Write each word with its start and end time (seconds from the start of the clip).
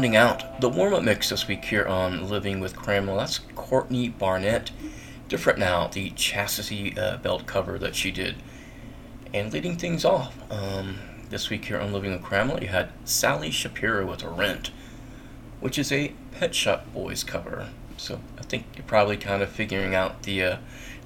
rounding 0.00 0.16
out 0.16 0.62
the 0.62 0.68
warm 0.70 0.94
up 0.94 1.02
mix 1.02 1.28
this 1.28 1.46
week 1.46 1.62
here 1.62 1.84
on 1.84 2.26
Living 2.26 2.58
with 2.58 2.74
Cramela, 2.74 3.18
that's 3.18 3.40
Courtney 3.54 4.08
Barnett. 4.08 4.70
Different 5.28 5.58
now, 5.58 5.88
the 5.88 6.08
chastity 6.12 6.98
uh, 6.98 7.18
belt 7.18 7.44
cover 7.44 7.78
that 7.78 7.94
she 7.94 8.10
did. 8.10 8.36
And 9.34 9.52
leading 9.52 9.76
things 9.76 10.06
off 10.06 10.38
um, 10.50 11.00
this 11.28 11.50
week 11.50 11.66
here 11.66 11.78
on 11.78 11.92
Living 11.92 12.12
with 12.12 12.22
Cramela, 12.22 12.62
you 12.62 12.68
had 12.68 12.92
Sally 13.04 13.50
Shapiro 13.50 14.06
with 14.06 14.24
Rent, 14.24 14.70
which 15.60 15.78
is 15.78 15.92
a 15.92 16.14
Pet 16.32 16.54
Shop 16.54 16.90
Boys 16.94 17.22
cover. 17.22 17.68
So 17.98 18.20
I 18.38 18.42
think 18.44 18.64
you're 18.76 18.86
probably 18.86 19.18
kind 19.18 19.42
of 19.42 19.50
figuring 19.50 19.94
out 19.94 20.22
the 20.22 20.42
uh, 20.42 20.56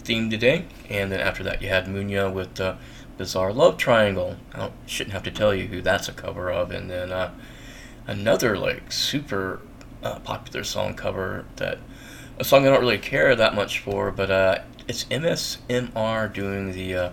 theme 0.04 0.30
today. 0.30 0.66
And 0.88 1.10
then 1.10 1.18
after 1.18 1.42
that, 1.42 1.60
you 1.60 1.68
had 1.68 1.86
Munya 1.86 2.32
with 2.32 2.60
uh, 2.60 2.76
Bizarre 3.18 3.52
Love 3.52 3.76
Triangle. 3.76 4.36
I 4.54 4.70
shouldn't 4.86 5.14
have 5.14 5.24
to 5.24 5.32
tell 5.32 5.52
you 5.52 5.66
who 5.66 5.82
that's 5.82 6.08
a 6.08 6.12
cover 6.12 6.48
of. 6.52 6.70
And 6.70 6.88
then 6.88 7.10
uh, 7.10 7.32
another 8.06 8.56
like 8.56 8.92
super 8.92 9.61
uh, 10.02 10.18
popular 10.20 10.64
song 10.64 10.94
cover 10.94 11.44
that 11.56 11.78
a 12.38 12.44
song 12.44 12.66
I 12.66 12.70
don't 12.70 12.80
really 12.80 12.99
care 12.99 13.34
that 13.37 13.54
much 13.54 13.78
for, 13.78 14.11
but 14.11 14.30
uh, 14.30 14.58
it's 14.88 15.04
MSMR 15.04 16.32
doing 16.32 16.73
the 16.73 16.94
uh, 16.94 17.11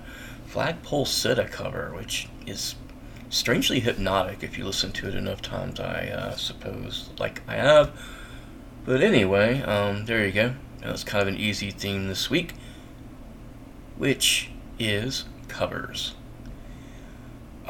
Flagpole 0.48 1.06
Sitta 1.06 1.50
cover, 1.50 1.94
which 1.96 2.28
is 2.46 2.76
strangely 3.30 3.80
hypnotic 3.80 4.44
if 4.44 4.58
you 4.58 4.66
listen 4.66 4.92
to 4.92 5.08
it 5.08 5.16
enough 5.16 5.42
times, 5.42 5.80
I 5.80 6.08
uh, 6.08 6.36
suppose, 6.36 7.10
like 7.20 7.42
I 7.48 7.56
have. 7.56 7.92
But 8.84 9.02
anyway, 9.02 9.62
um, 9.62 10.06
there 10.06 10.26
you 10.26 10.32
go. 10.32 10.54
That's 10.82 11.04
kind 11.04 11.22
of 11.22 11.28
an 11.28 11.40
easy 11.40 11.70
theme 11.70 12.08
this 12.08 12.30
week, 12.30 12.54
which 13.98 14.50
is 14.80 15.26
covers. 15.48 16.16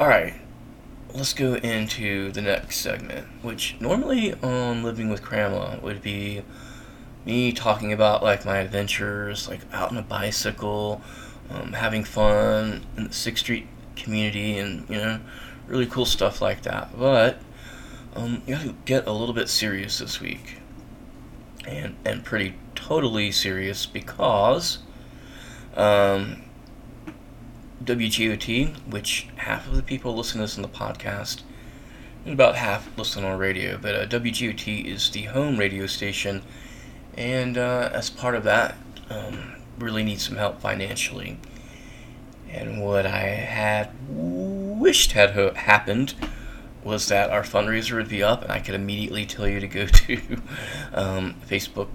Alright, 0.00 0.34
let's 1.14 1.34
go 1.34 1.54
into 1.54 2.32
the 2.32 2.40
next 2.40 2.78
segment, 2.78 3.26
which 3.42 3.76
normally 3.80 4.34
on 4.42 4.82
Living 4.82 5.10
with 5.10 5.22
Cramela 5.22 5.80
would 5.82 6.02
be 6.02 6.42
me 7.24 7.52
talking 7.52 7.92
about 7.92 8.22
like 8.22 8.44
my 8.44 8.58
adventures, 8.58 9.48
like 9.48 9.60
out 9.72 9.90
on 9.90 9.98
a 9.98 10.02
bicycle, 10.02 11.02
um, 11.50 11.74
having 11.74 12.04
fun 12.04 12.86
in 12.96 13.08
the 13.08 13.12
Sixth 13.12 13.44
Street 13.44 13.66
community, 13.94 14.58
and 14.58 14.88
you 14.88 14.96
know, 14.96 15.20
really 15.66 15.86
cool 15.86 16.06
stuff 16.06 16.40
like 16.40 16.62
that. 16.62 16.98
But 16.98 17.38
um, 18.16 18.42
you 18.46 18.56
gotta 18.56 18.74
get 18.84 19.06
a 19.06 19.12
little 19.12 19.34
bit 19.34 19.48
serious 19.48 19.98
this 19.98 20.20
week, 20.20 20.58
and 21.66 21.96
and 22.04 22.24
pretty 22.24 22.54
totally 22.74 23.30
serious 23.30 23.84
because 23.86 24.78
um, 25.76 26.42
WGOT, 27.84 28.74
which 28.88 29.26
half 29.36 29.66
of 29.66 29.74
the 29.74 29.82
people 29.82 30.14
listen 30.14 30.38
to 30.38 30.44
this 30.44 30.56
on 30.56 30.62
the 30.62 30.68
podcast, 30.68 31.42
and 32.24 32.32
about 32.32 32.54
half 32.56 32.96
listen 32.96 33.24
on 33.24 33.38
radio. 33.38 33.76
But 33.76 33.94
uh, 33.94 34.06
WGOT 34.06 34.84
is 34.84 35.10
the 35.10 35.22
home 35.22 35.56
radio 35.56 35.86
station, 35.86 36.42
and 37.16 37.58
uh, 37.58 37.90
as 37.92 38.10
part 38.10 38.34
of 38.34 38.44
that, 38.44 38.76
um, 39.10 39.54
really 39.78 40.04
need 40.04 40.20
some 40.20 40.36
help 40.36 40.60
financially. 40.60 41.38
And 42.48 42.82
what 42.82 43.06
I 43.06 43.20
had 43.20 43.90
wished 44.08 45.12
had 45.12 45.30
ho- 45.30 45.54
happened 45.54 46.14
was 46.84 47.08
that 47.08 47.30
our 47.30 47.42
fundraiser 47.42 47.96
would 47.96 48.08
be 48.08 48.22
up, 48.22 48.42
and 48.42 48.52
I 48.52 48.60
could 48.60 48.74
immediately 48.74 49.26
tell 49.26 49.48
you 49.48 49.58
to 49.58 49.68
go 49.68 49.86
to 49.86 50.20
um, 50.92 51.34
Facebook, 51.48 51.88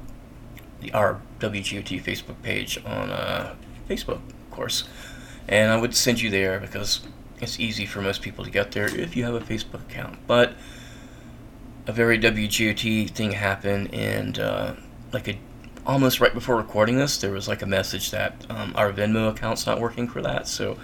the 0.82 0.92
our 0.92 1.22
WGOT 1.40 2.04
Facebook 2.04 2.42
page 2.42 2.78
on 2.86 3.10
uh, 3.10 3.56
Facebook, 3.88 4.22
of 4.28 4.52
course 4.52 4.84
and 5.48 5.72
I 5.72 5.78
would 5.78 5.96
send 5.96 6.22
you 6.22 6.30
there 6.30 6.60
because 6.60 7.02
it's 7.40 7.60
easy 7.60 7.86
for 7.86 8.02
most 8.02 8.22
people 8.22 8.44
to 8.44 8.52
get 8.52 8.72
there 8.72 8.88
if 8.88 9.16
you 9.16 9.24
have 9.24 9.36
a 9.36 9.40
Facebook 9.40 9.82
account. 9.82 10.20
But 10.28 10.54
a 11.86 11.92
very 11.92 12.20
WGOT 12.20 13.10
thing 13.12 13.32
happened, 13.32 13.94
and 13.94 14.38
uh, 14.40 14.74
like 15.14 15.28
a, 15.28 15.40
almost 15.86 16.20
right 16.20 16.34
before 16.34 16.58
recording 16.58 16.98
this, 16.98 17.18
there 17.18 17.32
was 17.32 17.48
like 17.48 17.62
a 17.62 17.66
message 17.66 18.12
that 18.12 18.46
um, 18.50 18.74
our 18.76 18.92
Venmo 18.92 19.30
account's 19.30 19.66
not 19.66 19.80
working 19.80 20.08
for 20.08 20.22
that. 20.22 20.48
So 20.48 20.78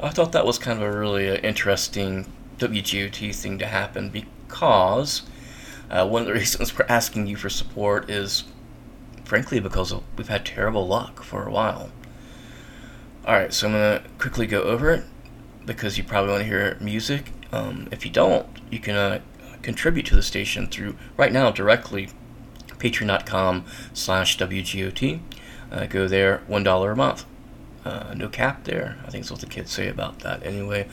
I 0.00 0.10
thought 0.10 0.32
that 0.32 0.44
was 0.44 0.58
kind 0.58 0.82
of 0.82 0.92
a 0.92 0.98
really 0.98 1.30
uh, 1.30 1.36
interesting 1.36 2.26
WGOT 2.58 3.34
thing 3.34 3.58
to 3.58 3.66
happen 3.66 4.10
because 4.10 5.22
uh, 5.90 6.06
one 6.08 6.22
of 6.22 6.28
the 6.28 6.34
reasons 6.40 6.76
we're 6.76 6.86
asking 6.88 7.26
you 7.26 7.36
for 7.36 7.48
support 7.48 8.10
is, 8.10 8.44
frankly, 9.24 9.60
because 9.60 9.94
we've 10.16 10.28
had 10.28 10.44
terrible 10.44 10.86
luck 10.86 11.22
for 11.22 11.46
a 11.46 11.52
while. 11.52 11.90
Alright, 13.26 13.52
so 13.52 13.66
I'm 13.66 13.74
going 13.74 14.02
to 14.02 14.08
quickly 14.18 14.46
go 14.46 14.62
over 14.62 14.90
it 14.90 15.04
because 15.66 15.98
you 15.98 16.04
probably 16.04 16.30
want 16.30 16.40
to 16.40 16.48
hear 16.48 16.78
music. 16.80 17.32
Um, 17.52 17.86
if 17.92 18.06
you 18.06 18.10
don't, 18.10 18.46
you 18.70 18.78
can 18.78 18.96
uh, 18.96 19.20
contribute 19.60 20.06
to 20.06 20.14
the 20.14 20.22
station 20.22 20.66
through, 20.66 20.96
right 21.18 21.30
now, 21.30 21.50
directly, 21.50 22.08
patreon.com 22.78 23.66
slash 23.92 24.38
WGOT. 24.38 25.20
Uh, 25.70 25.84
go 25.84 26.08
there, 26.08 26.40
$1 26.48 26.92
a 26.92 26.96
month. 26.96 27.26
Uh, 27.84 28.14
no 28.16 28.28
cap 28.30 28.64
there. 28.64 28.96
I 29.06 29.10
think 29.10 29.24
that's 29.24 29.30
what 29.30 29.40
the 29.40 29.46
kids 29.46 29.70
say 29.70 29.88
about 29.88 30.20
that 30.20 30.44
anyway. 30.44 30.88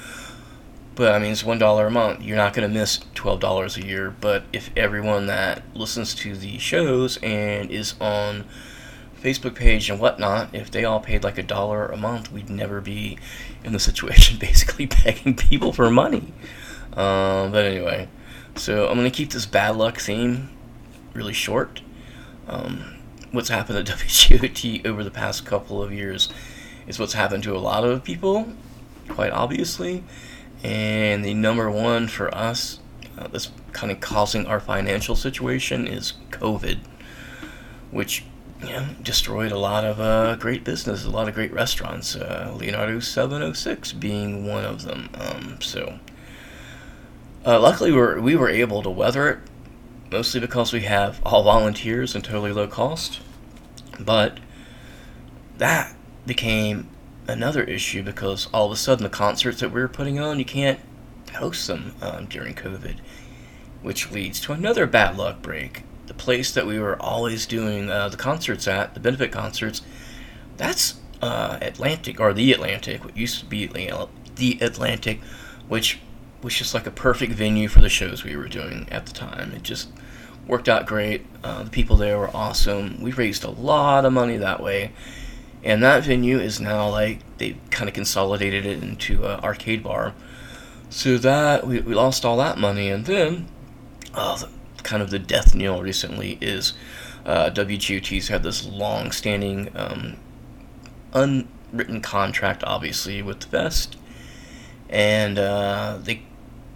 But 0.96 1.14
I 1.14 1.20
mean, 1.20 1.32
it's 1.32 1.44
$1 1.44 1.88
a 1.88 1.90
month. 1.90 2.24
You're 2.24 2.36
not 2.36 2.54
going 2.54 2.68
to 2.68 2.74
miss 2.74 3.00
$12 3.16 3.78
a 3.78 3.86
year. 3.86 4.14
But 4.20 4.44
if 4.52 4.70
everyone 4.76 5.28
that 5.28 5.64
listens 5.74 6.14
to 6.16 6.36
the 6.36 6.58
shows 6.58 7.18
and 7.24 7.72
is 7.72 7.96
on 8.02 8.44
Facebook 9.18 9.56
page 9.56 9.90
and 9.90 10.00
whatnot, 10.00 10.54
if 10.54 10.72
they 10.72 10.86
all 10.86 11.00
paid 11.00 11.24
like 11.24 11.38
a 11.38 11.44
dollar 11.44 11.88
a 11.88 11.98
month, 11.98 12.32
we'd 12.32 12.50
never 12.50 12.82
be 12.82 13.18
in 13.64 13.74
the 13.74 13.80
situation 13.90 14.38
basically 14.38 14.86
begging 15.04 15.36
people 15.36 15.74
for 15.74 15.90
money. 15.90 16.34
Um, 16.94 17.52
but 17.52 17.66
anyway, 17.66 18.08
so 18.56 18.88
I'm 18.88 18.98
going 18.98 19.10
to 19.10 19.16
keep 19.16 19.32
this 19.32 19.46
bad 19.46 19.76
luck 19.76 20.00
theme 20.00 20.50
really 21.14 21.34
short. 21.34 21.82
Um, 22.48 22.96
what's 23.32 23.50
happened 23.50 23.78
at 23.78 23.86
WGOT 23.98 24.86
over 24.86 25.04
the 25.04 25.12
past 25.12 25.46
couple 25.46 25.82
of 25.82 25.92
years 25.92 26.30
is 26.88 27.00
what's 27.00 27.14
happened 27.14 27.44
to 27.44 27.56
a 27.56 27.60
lot 27.60 27.84
of 27.84 28.04
people, 28.04 28.48
quite 29.10 29.32
obviously. 29.32 30.04
And 30.64 31.24
the 31.24 31.34
number 31.34 31.70
one 31.70 32.08
for 32.08 32.34
us 32.34 32.80
uh, 33.18 33.28
that's 33.28 33.52
kind 33.74 33.92
of 33.92 34.00
causing 34.00 34.46
our 34.48 34.60
financial 34.60 35.16
situation 35.16 35.88
is 35.88 36.14
COVID, 36.32 36.80
which 37.92 38.24
yeah, 38.64 38.90
destroyed 39.02 39.52
a 39.52 39.58
lot 39.58 39.84
of 39.84 40.00
uh, 40.00 40.36
great 40.36 40.64
business, 40.64 41.06
a 41.06 41.10
lot 41.10 41.28
of 41.28 41.36
great 41.36 41.54
restaurants. 41.54 42.16
Uh, 42.16 42.54
Leonardo 42.58 43.00
706 43.00 43.94
being 43.94 44.48
one 44.48 44.66
of 44.66 44.84
them. 44.84 45.10
Um, 45.14 45.62
so, 45.62 46.00
uh, 47.46 47.60
luckily, 47.60 47.92
we 47.92 47.98
were, 47.98 48.20
we 48.20 48.36
were 48.36 48.50
able 48.50 48.82
to 48.82 48.90
weather 48.90 49.30
it, 49.30 49.40
mostly 50.12 50.40
because 50.40 50.74
we 50.74 50.82
have 50.82 51.22
all 51.24 51.44
volunteers 51.44 52.16
and 52.16 52.24
totally 52.24 52.52
low 52.52 52.68
cost. 52.68 53.20
But 54.00 54.40
that 55.58 55.96
became 56.26 56.90
another 57.28 57.64
issue 57.64 58.04
because 58.04 58.48
all 58.54 58.68
of 58.68 58.72
a 58.72 58.76
sudden 58.76 59.04
the 59.04 59.10
concerts 59.10 59.60
that 59.60 59.72
we 59.72 59.82
were 59.82 59.88
putting 59.88 60.20
on, 60.20 60.40
you 60.40 60.46
can't 60.46 60.80
host 61.36 61.68
them 61.68 61.94
um, 62.02 62.26
during 62.26 62.56
COVID, 62.56 62.98
which 63.82 64.12
leads 64.12 64.40
to 64.42 64.54
another 64.54 64.88
bad 64.88 65.18
luck 65.18 65.42
break 65.42 65.84
the 66.08 66.14
place 66.14 66.52
that 66.54 66.66
we 66.66 66.80
were 66.80 67.02
always 67.02 67.46
doing 67.46 67.90
uh, 67.90 68.10
the 68.10 68.18
concerts 68.18 68.68
at, 68.68 68.94
the 68.94 69.00
benefit 69.00 69.32
concerts, 69.32 69.82
that's 70.58 70.96
uh, 71.22 71.58
Atlantic 71.62 72.20
or 72.20 72.34
the 72.34 72.52
Atlantic, 72.52 73.04
what 73.04 73.16
used 73.16 73.40
to 73.40 73.46
be 73.46 73.68
the 73.68 74.58
Atlantic, 74.62 75.22
which 75.68 76.00
was 76.42 76.56
just 76.56 76.74
like 76.74 76.88
a 76.88 76.92
perfect 76.92 77.34
venue 77.34 77.68
for 77.68 77.82
the 77.82 77.90
shows 77.90 78.24
we 78.24 78.36
were 78.36 78.48
doing 78.48 78.88
at 78.92 79.06
the 79.06 79.14
time. 79.14 79.52
It 79.52 79.64
just 79.64 79.90
worked 80.48 80.70
out 80.70 80.86
great. 80.86 81.26
Uh, 81.44 81.64
the 81.64 81.70
people 81.70 81.96
there 81.96 82.18
were 82.18 82.36
awesome. 82.36 83.02
We 83.02 83.12
raised 83.12 83.44
a 83.44 83.50
lot 83.50 84.06
of 84.06 84.14
money 84.14 84.38
that 84.38 84.62
way. 84.62 84.92
And 85.64 85.84
that 85.84 86.04
venue 86.04 86.40
is 86.40 86.62
now 86.62 86.90
like 86.90 87.20
they 87.38 87.58
kind 87.72 87.90
of 87.90 87.96
consolidated 87.96 88.66
it 88.66 88.82
into 88.82 89.26
an 89.26 89.40
arcade 89.42 89.84
bar. 89.84 90.14
So 90.90 91.18
that 91.18 91.68
we, 91.68 91.82
we 91.82 91.94
lost 91.94 92.24
all 92.24 92.38
that 92.38 92.58
money, 92.58 92.88
and 92.90 93.06
then 93.06 93.48
oh, 94.14 94.38
the, 94.38 94.50
kind 94.88 95.04
of 95.04 95.10
the 95.10 95.20
death 95.20 95.54
knell 95.54 95.82
recently 95.82 96.38
is 96.40 96.74
uh, 97.26 97.50
WGOT's 97.50 98.30
had 98.30 98.42
this 98.42 98.66
long-standing 98.66 99.70
um, 99.76 100.16
unwritten 101.14 102.00
contract, 102.00 102.64
obviously, 102.64 103.22
with 103.22 103.42
the 103.42 103.48
Fest, 103.48 103.98
and 104.90 105.38
uh, 105.38 106.00
they 106.02 106.22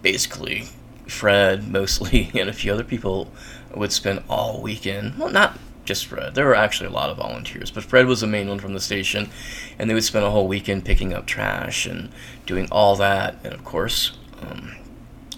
basically 0.02 0.68
Fred 1.08 1.66
mostly 1.66 2.30
and 2.38 2.50
a 2.50 2.52
few 2.52 2.72
other 2.72 2.84
people 2.84 3.32
would 3.74 3.92
spend 3.92 4.22
all 4.28 4.60
weekend. 4.60 5.18
Well, 5.18 5.30
not 5.30 5.58
just 5.86 6.04
Fred. 6.04 6.34
There 6.34 6.46
were 6.46 6.54
actually 6.54 6.88
a 6.88 6.92
lot 6.92 7.08
of 7.08 7.16
volunteers, 7.16 7.70
but 7.70 7.82
Fred 7.82 8.06
was 8.06 8.20
the 8.20 8.26
main 8.26 8.48
one 8.48 8.60
from 8.60 8.74
the 8.74 8.80
station, 8.80 9.30
and 9.78 9.88
they 9.88 9.94
would 9.94 10.04
spend 10.04 10.26
a 10.26 10.30
whole 10.30 10.46
weekend 10.46 10.84
picking 10.84 11.14
up 11.14 11.24
trash 11.24 11.86
and 11.86 12.10
doing 12.44 12.68
all 12.70 12.94
that. 12.96 13.36
And 13.42 13.54
of 13.54 13.64
course, 13.64 14.18
um, 14.42 14.76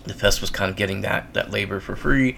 the 0.04 0.14
fest 0.14 0.40
was 0.40 0.50
kind 0.50 0.70
of 0.70 0.76
getting 0.76 1.00
that 1.02 1.34
that 1.34 1.50
labor 1.50 1.80
for 1.80 1.96
free, 1.96 2.36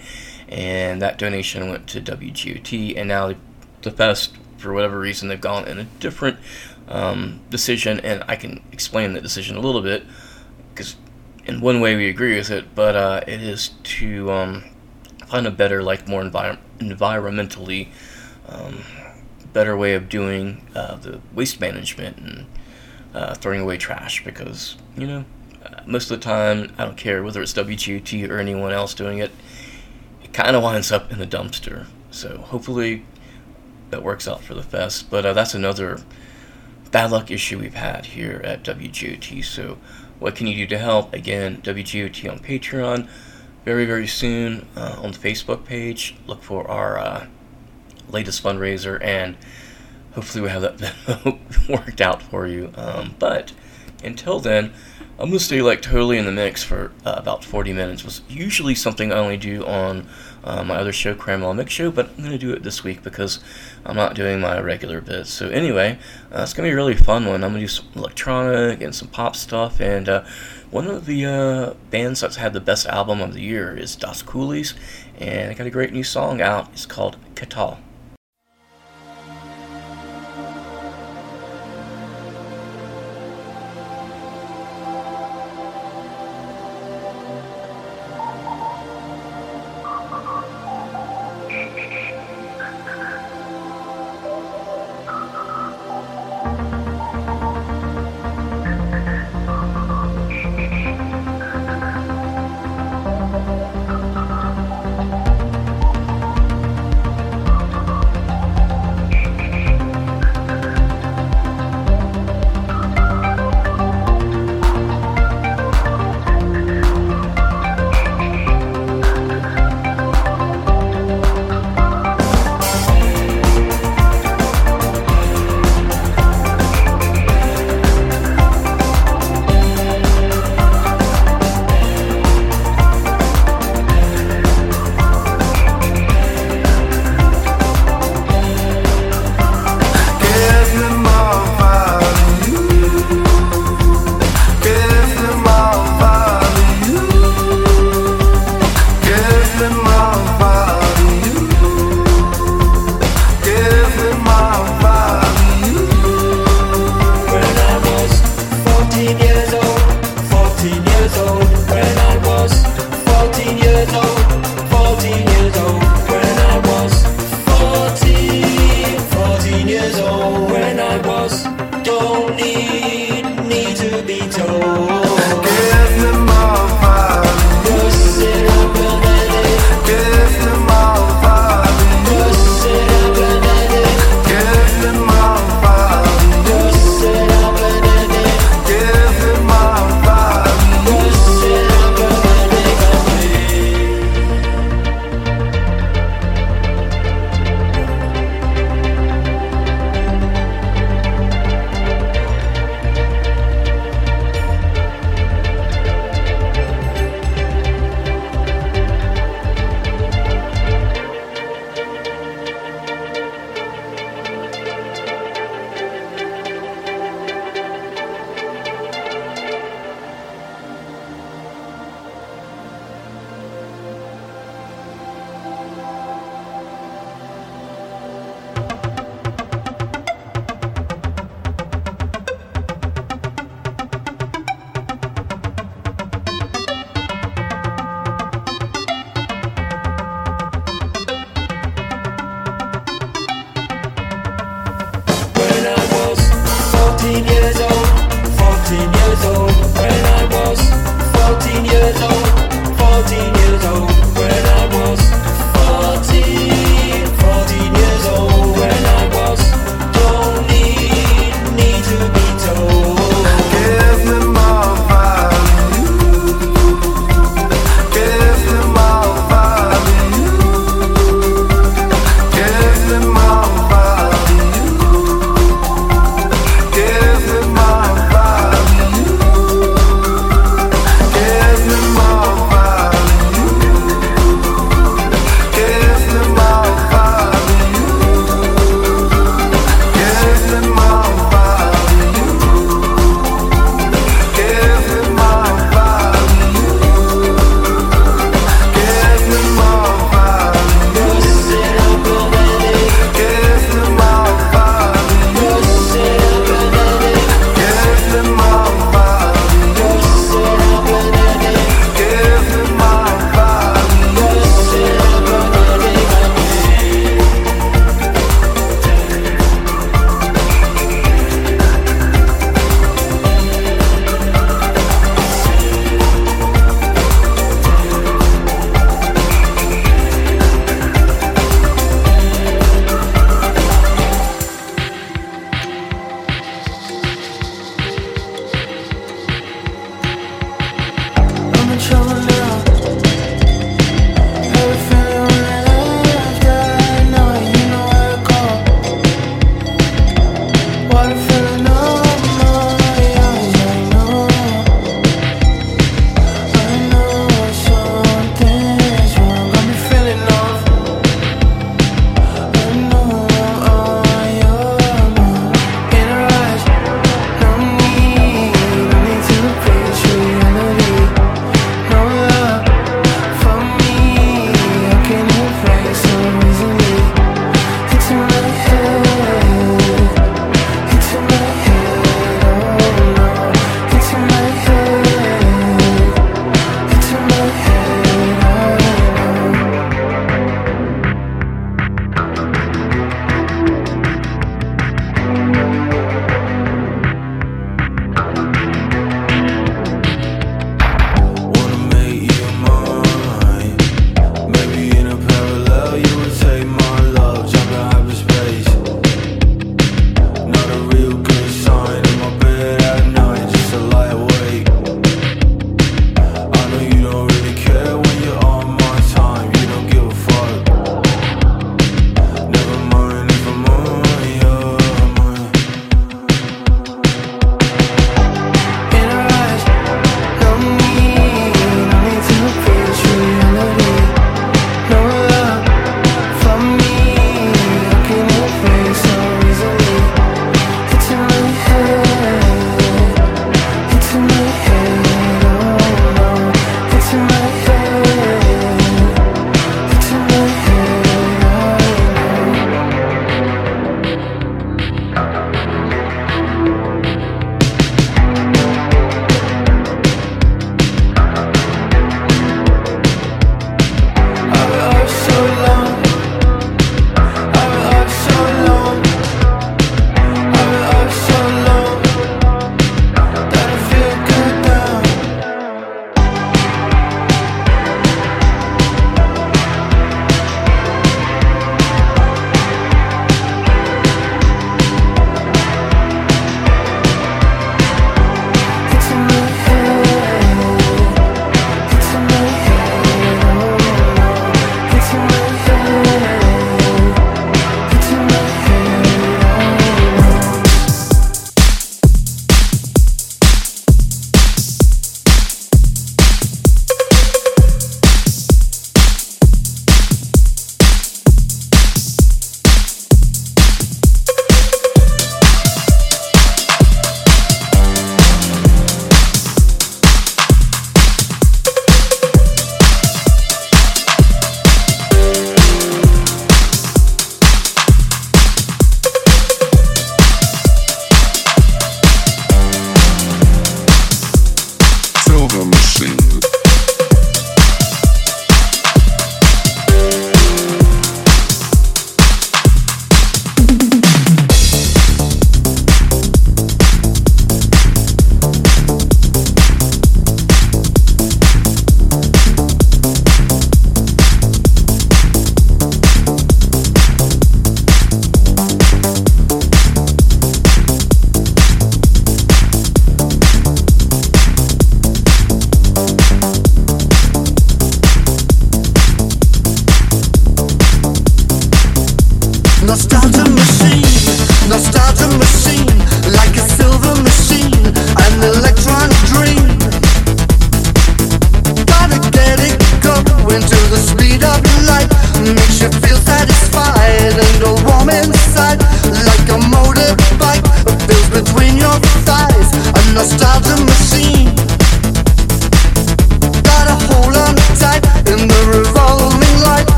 and 0.48 1.02
that 1.02 1.18
donation 1.18 1.68
went 1.68 1.86
to 1.88 2.00
WGOT. 2.00 2.96
And 2.96 3.08
now 3.08 3.34
the 3.82 3.90
fest, 3.90 4.34
for 4.58 4.72
whatever 4.72 4.98
reason, 4.98 5.28
they've 5.28 5.40
gone 5.40 5.66
in 5.66 5.78
a 5.78 5.84
different 5.84 6.38
um, 6.88 7.40
decision, 7.50 8.00
and 8.00 8.24
I 8.28 8.36
can 8.36 8.62
explain 8.72 9.12
the 9.12 9.20
decision 9.20 9.56
a 9.56 9.60
little 9.60 9.82
bit 9.82 10.04
because 10.70 10.96
in 11.44 11.60
one 11.60 11.80
way 11.80 11.96
we 11.96 12.08
agree 12.08 12.36
with 12.36 12.50
it, 12.50 12.74
but 12.74 12.96
uh, 12.96 13.20
it 13.26 13.40
is 13.40 13.70
to 13.84 14.30
um, 14.30 14.64
find 15.26 15.46
a 15.46 15.50
better, 15.50 15.82
like 15.82 16.08
more 16.08 16.22
envir- 16.22 16.58
environmentally 16.78 17.88
um, 18.48 18.82
better 19.52 19.76
way 19.76 19.94
of 19.94 20.08
doing 20.08 20.66
uh, 20.74 20.96
the 20.96 21.20
waste 21.32 21.60
management 21.60 22.18
and 22.18 22.46
uh, 23.14 23.34
throwing 23.34 23.62
away 23.62 23.78
trash 23.78 24.22
because 24.22 24.76
you 24.98 25.06
know 25.06 25.24
most 25.86 26.10
of 26.10 26.20
the 26.20 26.24
time 26.24 26.72
I 26.76 26.84
don't 26.84 26.96
care 26.96 27.22
whether 27.22 27.40
it's 27.40 27.52
WGOT 27.54 28.28
or 28.28 28.38
anyone 28.38 28.72
else 28.72 28.94
doing 28.94 29.18
it, 29.18 29.30
it 30.22 30.32
kind 30.32 30.56
of 30.56 30.62
winds 30.62 30.92
up 30.92 31.10
in 31.10 31.18
the 31.18 31.26
dumpster. 31.26 31.86
So 32.10 32.38
hopefully 32.38 33.04
that 33.90 34.02
works 34.02 34.26
out 34.28 34.42
for 34.42 34.54
the 34.54 34.62
fest. 34.62 35.10
But 35.10 35.24
uh, 35.24 35.32
that's 35.32 35.54
another 35.54 36.00
bad 36.90 37.10
luck 37.10 37.30
issue 37.30 37.58
we've 37.58 37.74
had 37.74 38.06
here 38.06 38.40
at 38.44 38.62
WGOT. 38.62 39.44
So, 39.44 39.78
what 40.18 40.34
can 40.34 40.46
you 40.46 40.56
do 40.56 40.66
to 40.68 40.78
help? 40.78 41.12
Again, 41.12 41.60
WGOT 41.62 42.30
on 42.30 42.38
Patreon. 42.38 43.08
Very, 43.64 43.84
very 43.84 44.06
soon 44.06 44.66
uh, 44.76 44.96
on 45.02 45.12
the 45.12 45.18
Facebook 45.18 45.64
page. 45.64 46.16
Look 46.26 46.42
for 46.42 46.68
our 46.70 46.98
uh, 46.98 47.26
latest 48.08 48.42
fundraiser, 48.42 49.02
and 49.02 49.36
hopefully, 50.14 50.42
we 50.42 50.48
have 50.48 50.62
that 50.62 51.38
worked 51.68 52.00
out 52.00 52.22
for 52.22 52.46
you. 52.46 52.72
Um, 52.76 53.14
but 53.18 53.52
until 54.02 54.40
then, 54.40 54.72
I'm 55.18 55.28
gonna 55.28 55.40
stay 55.40 55.62
like 55.62 55.80
totally 55.80 56.18
in 56.18 56.26
the 56.26 56.32
mix 56.32 56.62
for 56.62 56.92
uh, 57.06 57.14
about 57.16 57.42
40 57.42 57.72
minutes. 57.72 58.04
Was 58.04 58.20
usually 58.28 58.74
something 58.74 59.12
I 59.12 59.16
only 59.16 59.38
do 59.38 59.64
on 59.64 60.06
uh, 60.44 60.62
my 60.62 60.76
other 60.76 60.92
show, 60.92 61.14
Cramela 61.14 61.56
Mix 61.56 61.72
Show, 61.72 61.90
but 61.90 62.10
I'm 62.10 62.22
gonna 62.22 62.36
do 62.36 62.52
it 62.52 62.62
this 62.62 62.84
week 62.84 63.02
because 63.02 63.40
I'm 63.86 63.96
not 63.96 64.14
doing 64.14 64.42
my 64.42 64.60
regular 64.60 65.00
bits. 65.00 65.30
So 65.30 65.48
anyway, 65.48 65.98
uh, 66.30 66.42
it's 66.42 66.52
gonna 66.52 66.68
be 66.68 66.72
a 66.72 66.76
really 66.76 66.94
fun 66.94 67.24
one. 67.24 67.42
I'm 67.42 67.52
gonna 67.52 67.60
do 67.60 67.68
some 67.68 67.86
electronic 67.94 68.82
and 68.82 68.94
some 68.94 69.08
pop 69.08 69.36
stuff, 69.36 69.80
and 69.80 70.06
uh, 70.06 70.24
one 70.70 70.86
of 70.86 71.06
the 71.06 71.24
uh, 71.24 71.74
bands 71.90 72.20
that's 72.20 72.36
had 72.36 72.52
the 72.52 72.60
best 72.60 72.84
album 72.86 73.22
of 73.22 73.32
the 73.32 73.40
year 73.40 73.74
is 73.74 73.96
Das 73.96 74.22
Koolies, 74.22 74.74
and 75.18 75.50
I 75.50 75.54
got 75.54 75.66
a 75.66 75.70
great 75.70 75.94
new 75.94 76.04
song 76.04 76.42
out. 76.42 76.68
It's 76.74 76.84
called 76.84 77.16
Katal. 77.34 77.78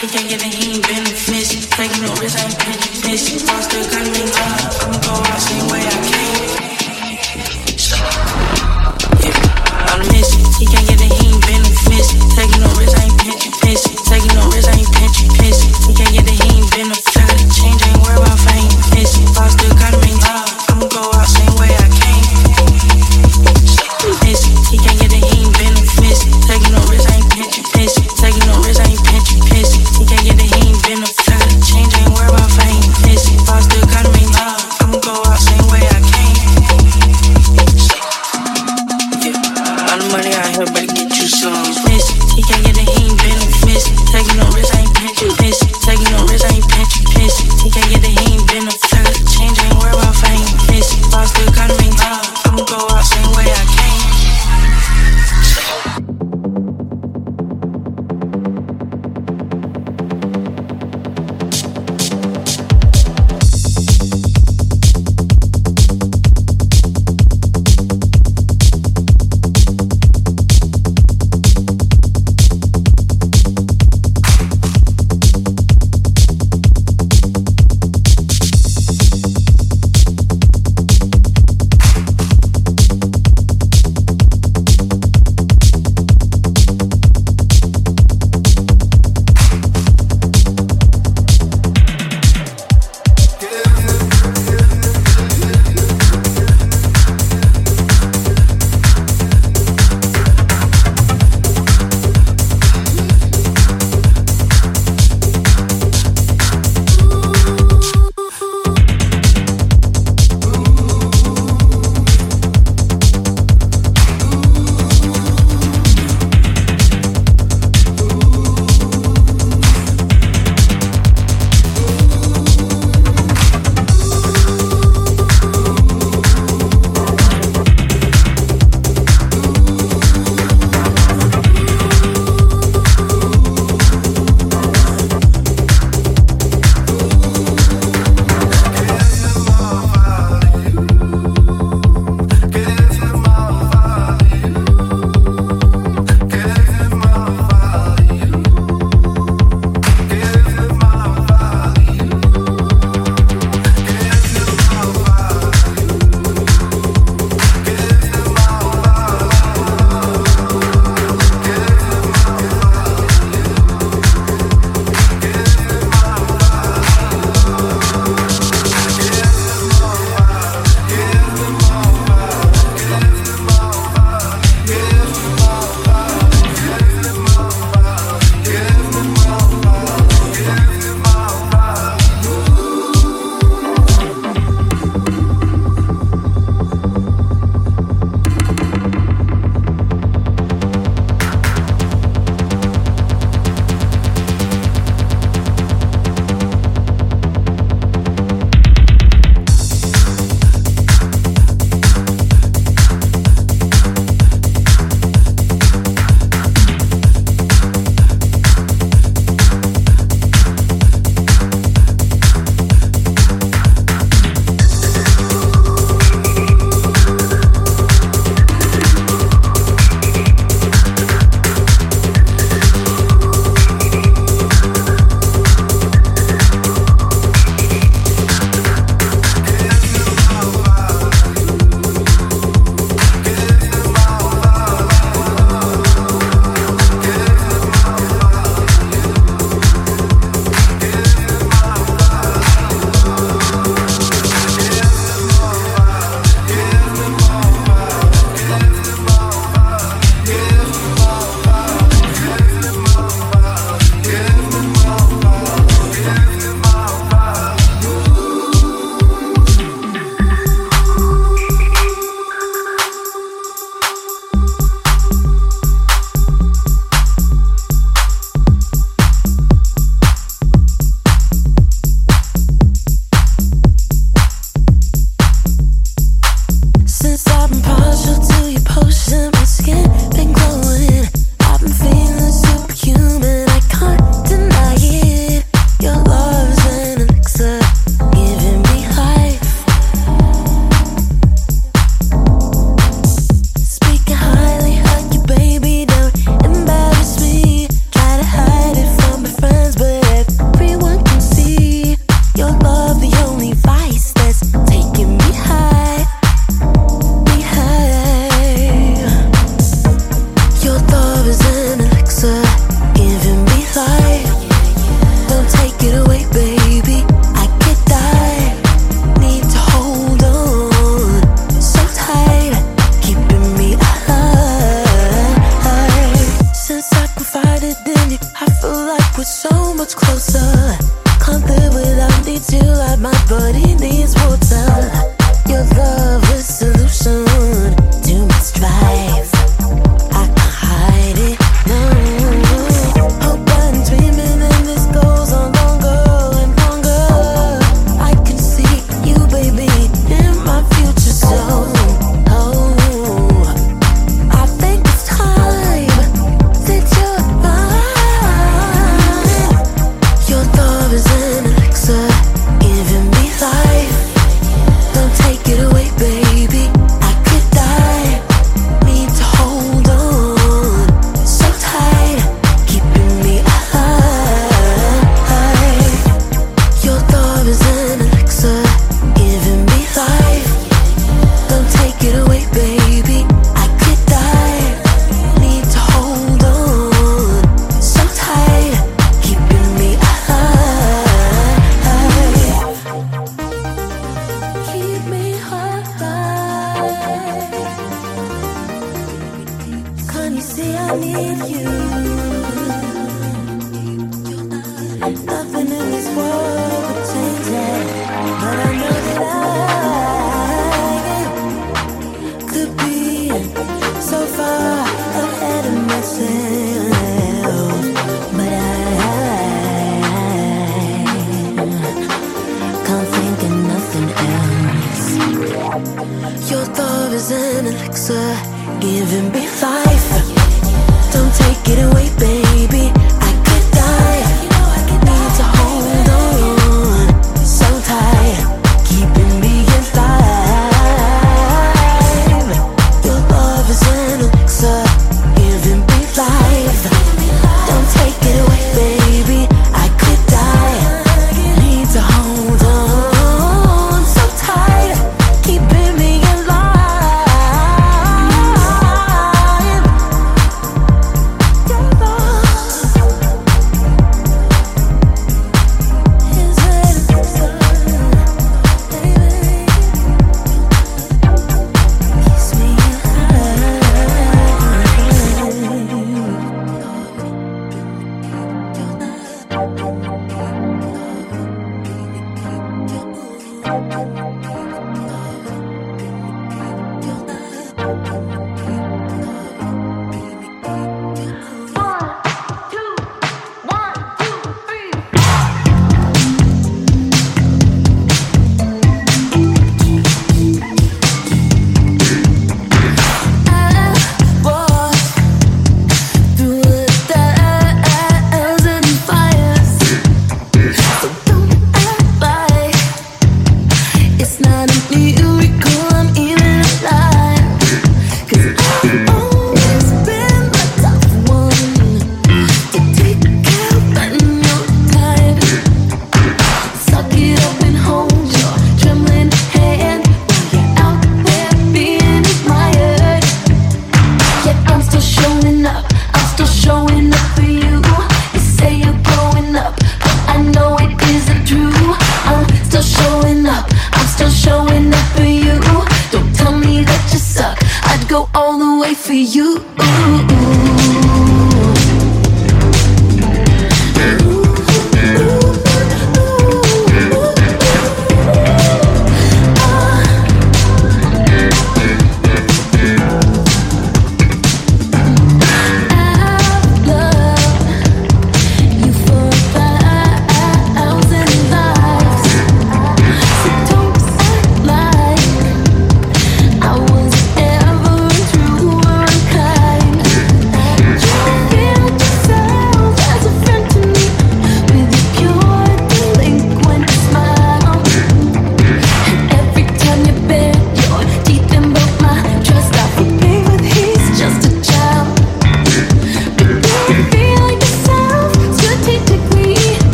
Taking 0.00 0.30
it 0.30 0.42
and 0.42 0.54
he 0.54 0.72
ain't 0.72 0.86
been 0.88 1.04
finished. 1.04 1.70
Taking 1.72 2.02
no 2.02 2.12
risk, 2.14 2.38
I 2.38 2.44
ain't 2.44 2.58
been 2.58 2.72
finished. 3.02 3.46
Lost 3.46 3.70
the 3.70 3.88
gun. 3.90 4.09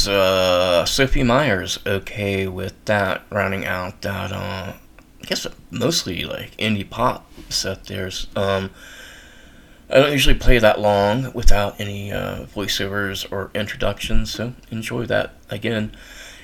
Is 0.00 0.08
uh, 0.08 0.86
Sophie 0.86 1.20
Meiers. 1.20 1.86
Okay, 1.86 2.48
with 2.48 2.72
that, 2.86 3.20
rounding 3.28 3.66
out 3.66 4.00
that, 4.00 4.32
uh, 4.32 4.72
I 4.72 5.26
guess 5.26 5.46
mostly 5.70 6.24
like 6.24 6.56
indie 6.56 6.88
pop 6.88 7.30
set. 7.50 7.84
There's, 7.84 8.26
um, 8.34 8.70
I 9.90 9.96
don't 9.96 10.12
usually 10.12 10.36
play 10.36 10.56
that 10.56 10.80
long 10.80 11.30
without 11.34 11.78
any 11.78 12.10
uh, 12.10 12.46
voiceovers 12.46 13.30
or 13.30 13.50
introductions, 13.54 14.30
so 14.30 14.54
enjoy 14.70 15.04
that 15.04 15.34
again. 15.50 15.94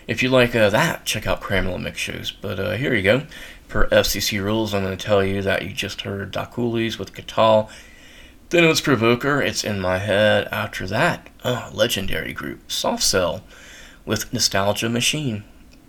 If 0.06 0.22
you 0.22 0.28
like 0.28 0.54
uh, 0.54 0.68
that, 0.68 1.06
check 1.06 1.26
out 1.26 1.40
Cramela 1.40 1.82
Mix 1.82 1.98
Shows. 1.98 2.30
But 2.30 2.60
uh, 2.60 2.72
here 2.72 2.94
you 2.94 3.02
go. 3.02 3.22
Per 3.68 3.88
FCC 3.88 4.38
rules, 4.38 4.74
I'm 4.74 4.82
going 4.82 4.94
to 4.94 5.02
tell 5.02 5.24
you 5.24 5.40
that 5.40 5.62
you 5.62 5.72
just 5.72 6.02
heard 6.02 6.30
Das 6.30 6.48
Koolies 6.48 6.98
with 6.98 7.14
Katal. 7.14 7.70
Then 8.50 8.62
it 8.62 8.68
was 8.68 8.80
Provoker, 8.80 9.42
It's 9.42 9.64
in 9.64 9.80
My 9.80 9.98
Head. 9.98 10.46
After 10.52 10.86
that, 10.86 11.28
oh, 11.44 11.68
legendary 11.74 12.32
group, 12.32 12.70
Soft 12.70 13.02
Cell 13.02 13.42
with 14.04 14.32
Nostalgia 14.32 14.88
Machine. 14.88 15.42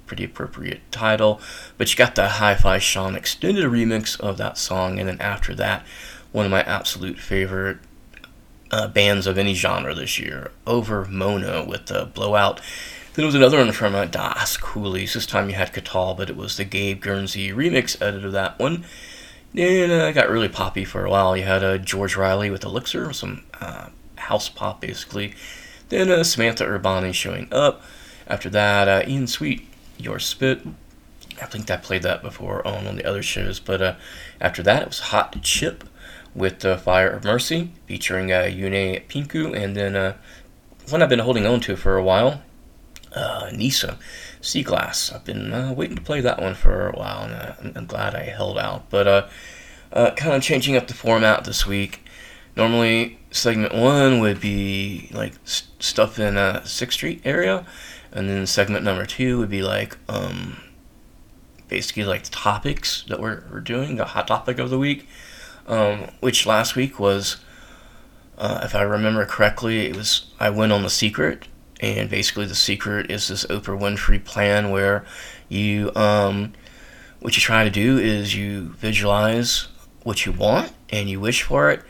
Pretty 0.08 0.24
appropriate 0.24 0.82
title. 0.92 1.40
But 1.78 1.92
you 1.92 1.98
got 1.98 2.16
the 2.16 2.28
Hifi 2.28 2.80
Sean 2.80 3.16
extended 3.16 3.66
remix 3.66 4.20
of 4.20 4.38
that 4.38 4.58
song. 4.58 5.00
And 5.00 5.08
then 5.08 5.22
after 5.22 5.54
that, 5.54 5.86
one 6.32 6.46
of 6.46 6.52
my 6.52 6.64
absolute 6.64 7.20
favorite 7.20 7.78
uh, 8.72 8.88
bands 8.88 9.28
of 9.28 9.38
any 9.38 9.54
genre 9.54 9.94
this 9.94 10.18
year, 10.18 10.52
Overmono 10.66 11.68
with 11.68 11.86
the 11.86 12.06
Blowout. 12.06 12.58
Then 12.58 13.24
there 13.24 13.26
was 13.28 13.36
another 13.36 13.58
one 13.58 13.72
from 13.72 13.94
uh, 13.94 14.06
Das 14.06 14.58
Koolies. 14.58 15.14
This 15.14 15.28
time 15.28 15.50
you 15.50 15.56
had 15.56 15.74
Katal, 15.74 16.18
but 16.18 16.30
it 16.30 16.36
was 16.36 16.58
the 16.58 16.66
Gabe 16.66 17.02
Gurnsey 17.02 17.52
remix 17.52 18.02
edit 18.02 18.26
of 18.26 18.32
that 18.32 18.58
one. 18.58 18.84
And 19.58 19.92
uh, 19.92 20.12
got 20.12 20.30
really 20.30 20.50
poppy 20.50 20.86
for 20.86 21.04
a 21.04 21.10
while. 21.10 21.36
You 21.36 21.42
had 21.44 21.64
uh, 21.64 21.80
George 21.80 22.16
Riley 22.16 22.52
with 22.52 22.64
Elixir, 22.64 23.12
some 23.12 23.44
uh, 23.60 23.90
house 24.16 24.50
pop 24.50 24.82
basically. 24.82 25.34
Then 25.90 26.12
uh, 26.12 26.24
Samantha 26.24 26.64
Urbani 26.64 27.12
showing 27.12 27.48
up. 27.52 27.82
After 28.28 28.52
that, 28.52 28.88
uh, 28.88 29.04
Ian 29.08 29.26
Sweet, 29.26 29.68
Your 29.98 30.20
Spit. 30.20 30.62
I 31.42 31.46
think 31.46 31.72
I 31.72 31.78
played 31.78 32.04
that 32.04 32.22
before 32.22 32.66
on 32.68 32.76
one 32.76 32.88
of 32.88 32.96
the 32.98 33.06
other 33.06 33.24
shows. 33.24 33.60
But 33.60 33.82
uh, 33.82 33.96
after 34.40 34.62
that, 34.62 34.84
it 34.84 34.88
was 34.90 35.00
Hot 35.00 35.42
Chip 35.42 35.86
with 36.36 36.64
uh, 36.64 36.78
Fire 36.78 37.10
of 37.10 37.24
Mercy, 37.24 37.72
featuring 37.88 38.28
Yunè 38.28 39.08
Pinku. 39.08 39.58
And 39.58 39.76
then 39.76 40.16
one 40.90 41.02
I've 41.02 41.10
been 41.10 41.20
holding 41.20 41.48
on 41.48 41.62
to 41.62 41.76
for 41.76 41.98
a 41.98 42.04
while, 42.04 42.44
Nisa, 43.52 43.98
Sea 44.48 44.64
Glass. 44.64 45.12
I've 45.12 45.26
been 45.26 45.52
uh, 45.52 45.74
waiting 45.74 45.98
to 45.98 46.02
play 46.02 46.22
that 46.22 46.42
one 46.42 46.56
for 46.56 46.88
a 46.88 46.98
while, 46.98 47.24
and 47.26 47.34
uh, 47.34 47.54
I'm, 47.60 47.74
I'm 47.76 47.86
glad 47.86 48.16
I 48.16 48.24
held 48.24 48.58
out. 48.58 48.90
But 48.90 49.08
uh, 49.08 49.28
uh, 49.92 50.12
kind 50.12 50.36
of 50.36 50.42
changing 50.42 50.78
up 50.78 50.88
the 50.88 50.94
format 50.94 51.44
this 51.44 51.68
week. 51.68 52.02
Normally, 52.56 53.20
segment 53.30 53.76
one 53.76 54.20
would 54.20 54.40
be 54.40 55.10
like 55.14 55.34
stuff 55.44 56.18
in 56.18 56.38
uh, 56.38 56.64
Sixth 56.64 56.96
Street 56.96 57.22
area, 57.26 57.66
and 58.12 58.30
then 58.30 58.48
segment 58.48 58.86
number 58.86 59.06
two 59.06 59.38
would 59.38 59.50
be 59.50 59.62
like 59.62 59.98
um, 60.08 60.58
basically 61.68 62.06
like 62.06 62.24
the 62.24 62.32
topics 62.32 63.04
that 63.10 63.20
we're, 63.20 63.44
we're 63.52 63.60
doing, 63.60 63.98
the 63.98 64.06
hot 64.06 64.28
topic 64.28 64.60
of 64.60 64.70
the 64.70 64.80
week, 64.80 65.08
um, 65.68 66.08
which 66.22 66.46
last 66.46 66.76
week 66.76 67.00
was, 67.00 67.38
uh, 68.38 68.62
if 68.64 68.74
I 68.74 68.82
remember 68.82 69.26
correctly, 69.26 69.88
it 69.88 69.96
was 69.96 70.34
I 70.40 70.50
went 70.50 70.72
on 70.72 70.84
the 70.84 70.90
secret, 70.90 71.48
and 71.80 72.10
basically 72.10 72.46
the 72.46 72.56
secret 72.56 73.12
is 73.12 73.28
this 73.28 73.46
Oprah 73.46 73.80
Winfrey 73.80 74.24
plan 74.24 74.72
where 74.72 75.06
you 75.50 75.92
um, 75.96 76.54
what 77.20 77.36
you 77.36 77.42
try 77.42 77.64
to 77.64 77.70
do 77.70 77.98
is 77.98 78.36
you 78.36 78.74
visualize 78.74 79.68
what 80.04 80.26
you 80.26 80.32
want 80.32 80.72
and 80.90 81.10
you 81.10 81.20
wish 81.20 81.44
for 81.44 81.70
it, 81.70 81.82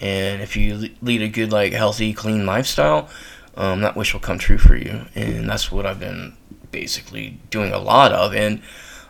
and 0.00 0.42
if 0.42 0.56
you 0.56 0.90
lead 1.00 1.22
a 1.22 1.28
good 1.28 1.52
like 1.52 1.72
healthy 1.72 2.12
clean 2.12 2.46
lifestyle, 2.46 3.08
um, 3.56 3.80
that 3.80 3.96
wish 3.96 4.12
will 4.12 4.20
come 4.20 4.38
true 4.38 4.58
for 4.58 4.76
you, 4.76 5.06
and 5.14 5.48
that's 5.48 5.70
what 5.70 5.86
I've 5.86 6.00
been 6.00 6.36
basically 6.70 7.38
doing 7.50 7.72
a 7.72 7.78
lot 7.78 8.12
of, 8.12 8.34
and 8.34 8.62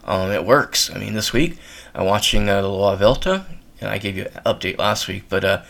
um, 0.04 0.30
it 0.30 0.44
works. 0.44 0.90
I 0.90 0.98
mean, 0.98 1.14
this 1.14 1.32
week 1.32 1.58
I'm 1.94 2.06
watching 2.06 2.48
uh, 2.48 2.62
the 2.62 2.68
La 2.68 2.96
Vuelta, 2.96 3.46
and 3.80 3.90
I 3.90 3.98
gave 3.98 4.16
you 4.16 4.24
an 4.24 4.42
update 4.46 4.78
last 4.78 5.08
week, 5.08 5.24
but 5.28 5.44
uh, 5.44 5.62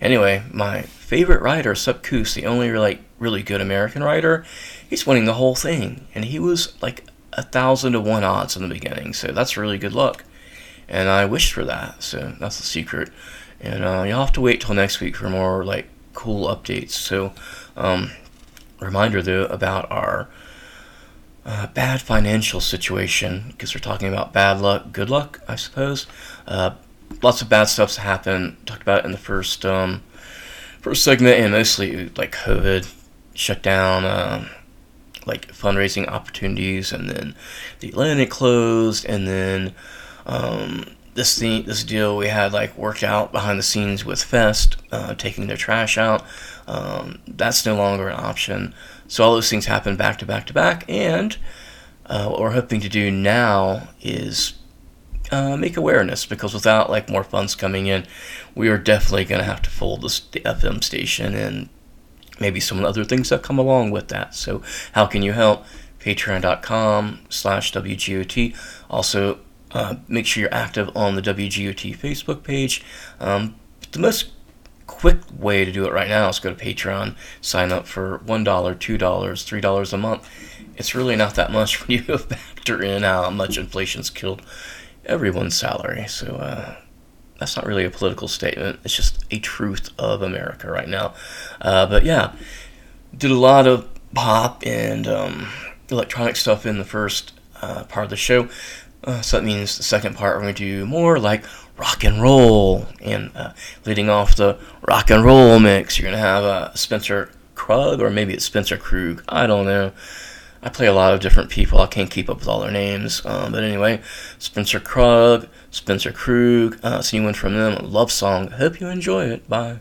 anyway, 0.00 0.42
my 0.52 0.82
favorite 0.82 1.42
writer, 1.42 1.74
Sepp 1.74 2.02
Kuss, 2.02 2.34
the 2.34 2.46
only 2.46 2.70
like 2.72 3.00
really 3.18 3.42
good 3.42 3.60
American 3.60 4.02
writer, 4.02 4.44
he's 4.88 5.06
winning 5.06 5.24
the 5.24 5.34
whole 5.34 5.54
thing, 5.54 6.06
and 6.14 6.24
he 6.26 6.38
was 6.38 6.80
like 6.82 7.04
a 7.32 7.42
thousand 7.42 7.92
to 7.92 8.00
one 8.00 8.24
odds 8.24 8.56
in 8.56 8.62
the 8.62 8.74
beginning, 8.74 9.12
so 9.12 9.28
that's 9.28 9.56
really 9.56 9.78
good 9.78 9.92
luck, 9.92 10.24
and 10.88 11.08
I 11.08 11.24
wished 11.24 11.52
for 11.52 11.64
that, 11.64 12.02
so 12.02 12.34
that's 12.38 12.58
the 12.58 12.66
secret, 12.66 13.10
and 13.60 13.84
uh, 13.84 14.04
you'll 14.06 14.20
have 14.20 14.32
to 14.32 14.40
wait 14.40 14.60
till 14.60 14.74
next 14.74 15.00
week 15.00 15.16
for 15.16 15.28
more 15.28 15.64
like 15.64 15.88
cool 16.14 16.46
updates. 16.48 16.90
So, 16.90 17.32
um, 17.76 18.10
reminder 18.80 19.22
though 19.22 19.44
about 19.44 19.90
our 19.90 20.28
uh, 21.44 21.66
bad 21.68 22.02
financial 22.02 22.60
situation 22.60 23.44
because 23.48 23.74
we're 23.74 23.80
talking 23.80 24.08
about 24.08 24.32
bad 24.32 24.60
luck, 24.60 24.92
good 24.92 25.08
luck, 25.08 25.40
I 25.48 25.56
suppose. 25.56 26.06
Uh, 26.46 26.72
lots 27.22 27.42
of 27.42 27.48
bad 27.48 27.64
stuff's 27.64 27.96
happened. 27.96 28.56
Talked 28.66 28.82
about 28.82 29.04
in 29.04 29.12
the 29.12 29.18
first 29.18 29.64
um, 29.64 30.02
first 30.80 31.04
segment, 31.04 31.40
and 31.40 31.52
mostly 31.52 32.10
like 32.16 32.32
COVID 32.32 32.92
shut 33.34 33.62
down, 33.62 34.04
um, 34.04 34.50
like 35.26 35.48
fundraising 35.52 36.08
opportunities, 36.08 36.92
and 36.92 37.08
then 37.08 37.34
the 37.80 37.88
Atlantic 37.88 38.30
closed, 38.30 39.04
and 39.04 39.26
then 39.26 39.74
um, 40.26 40.84
this 41.14 41.38
thing, 41.38 41.64
this 41.64 41.84
deal 41.84 42.16
we 42.16 42.28
had 42.28 42.52
like 42.52 42.76
worked 42.76 43.02
out 43.02 43.32
behind 43.32 43.58
the 43.58 43.62
scenes 43.62 44.04
with 44.04 44.22
Fest, 44.22 44.76
uh, 44.92 45.14
taking 45.14 45.46
their 45.46 45.56
trash 45.56 45.98
out. 45.98 46.24
Um, 46.66 47.20
that's 47.26 47.64
no 47.64 47.74
longer 47.74 48.08
an 48.08 48.20
option. 48.20 48.74
So 49.08 49.24
all 49.24 49.34
those 49.34 49.48
things 49.48 49.66
happen 49.66 49.96
back 49.96 50.18
to 50.18 50.26
back 50.26 50.46
to 50.46 50.52
back, 50.52 50.84
and 50.88 51.36
uh, 52.06 52.28
what 52.28 52.40
we're 52.40 52.52
hoping 52.52 52.80
to 52.80 52.88
do 52.88 53.10
now 53.10 53.88
is 54.00 54.54
uh, 55.30 55.56
make 55.56 55.76
awareness 55.76 56.26
because 56.26 56.54
without 56.54 56.90
like 56.90 57.08
more 57.08 57.24
funds 57.24 57.54
coming 57.54 57.86
in, 57.86 58.06
we 58.54 58.68
are 58.68 58.78
definitely 58.78 59.24
going 59.24 59.40
to 59.40 59.44
have 59.44 59.62
to 59.62 59.70
fold 59.70 60.02
the 60.02 60.08
FM 60.08 60.82
station 60.82 61.34
and 61.34 61.68
maybe 62.40 62.60
some 62.60 62.84
other 62.84 63.04
things 63.04 63.28
that 63.28 63.42
come 63.42 63.58
along 63.58 63.90
with 63.90 64.08
that. 64.08 64.34
So 64.34 64.62
how 64.92 65.06
can 65.06 65.22
you 65.22 65.32
help? 65.32 65.64
Patreon.com 66.00 67.20
slash 67.28 67.72
WGOT. 67.72 68.56
Also, 68.88 69.40
uh, 69.72 69.96
make 70.06 70.26
sure 70.26 70.42
you're 70.42 70.54
active 70.54 70.96
on 70.96 71.16
the 71.16 71.22
WGOT 71.22 71.96
Facebook 71.96 72.42
page. 72.42 72.84
Um, 73.20 73.56
the 73.92 73.98
most 73.98 74.30
quick 74.86 75.18
way 75.36 75.64
to 75.64 75.72
do 75.72 75.84
it 75.84 75.92
right 75.92 76.08
now 76.08 76.28
is 76.28 76.38
go 76.38 76.54
to 76.54 76.64
Patreon, 76.64 77.14
sign 77.40 77.72
up 77.72 77.86
for 77.86 78.20
$1, 78.20 78.44
$2, 78.44 78.98
$3 78.98 79.92
a 79.92 79.96
month. 79.96 80.30
It's 80.76 80.94
really 80.94 81.16
not 81.16 81.34
that 81.34 81.52
much 81.52 81.80
when 81.88 81.98
you 81.98 82.18
factor 82.18 82.82
in 82.82 83.02
how 83.02 83.30
much 83.30 83.58
inflation's 83.58 84.10
killed 84.10 84.42
everyone's 85.08 85.56
salary. 85.56 86.06
So 86.06 86.36
uh, 86.36 86.76
that's 87.38 87.56
not 87.56 87.66
really 87.66 87.84
a 87.84 87.90
political 87.90 88.28
statement. 88.28 88.80
It's 88.84 88.94
just 88.94 89.24
a 89.30 89.38
truth 89.38 89.90
of 89.98 90.22
America 90.22 90.70
right 90.70 90.88
now. 90.88 91.14
Uh, 91.60 91.86
but 91.86 92.04
yeah, 92.04 92.32
did 93.16 93.30
a 93.30 93.38
lot 93.38 93.66
of 93.66 93.88
pop 94.14 94.62
and 94.66 95.06
um, 95.06 95.48
electronic 95.90 96.36
stuff 96.36 96.66
in 96.66 96.78
the 96.78 96.84
first 96.84 97.32
uh, 97.62 97.84
part 97.84 98.04
of 98.04 98.10
the 98.10 98.16
show. 98.16 98.48
Uh, 99.04 99.20
so 99.20 99.38
that 99.38 99.46
means 99.46 99.76
the 99.76 99.82
second 99.82 100.16
part 100.16 100.36
we're 100.36 100.42
going 100.42 100.54
to 100.54 100.58
do 100.58 100.86
more 100.86 101.18
like 101.18 101.44
rock 101.76 102.04
and 102.04 102.20
roll. 102.20 102.86
And 103.00 103.30
uh, 103.34 103.52
leading 103.86 104.10
off 104.10 104.36
the 104.36 104.58
rock 104.86 105.10
and 105.10 105.24
roll 105.24 105.58
mix, 105.60 105.98
you're 105.98 106.10
going 106.10 106.20
to 106.20 106.26
have 106.26 106.44
uh, 106.44 106.74
Spencer 106.74 107.30
Krug, 107.54 108.00
or 108.00 108.10
maybe 108.10 108.34
it's 108.34 108.44
Spencer 108.44 108.76
Krug. 108.76 109.22
I 109.28 109.46
don't 109.46 109.64
know. 109.64 109.92
I 110.62 110.68
play 110.68 110.86
a 110.86 110.92
lot 110.92 111.14
of 111.14 111.20
different 111.20 111.50
people. 111.50 111.78
I 111.80 111.86
can't 111.86 112.10
keep 112.10 112.28
up 112.28 112.38
with 112.40 112.48
all 112.48 112.60
their 112.60 112.70
names. 112.70 113.24
Um, 113.24 113.52
but 113.52 113.62
anyway, 113.62 114.00
Spencer 114.38 114.80
Krug, 114.80 115.48
Spencer 115.70 116.12
Krug. 116.12 116.78
Uh, 116.82 116.96
it's 116.98 117.12
a 117.14 117.20
one 117.20 117.34
from 117.34 117.54
them. 117.54 117.90
Love 117.90 118.10
song. 118.10 118.50
Hope 118.52 118.80
you 118.80 118.88
enjoy 118.88 119.26
it. 119.26 119.48
Bye. 119.48 119.80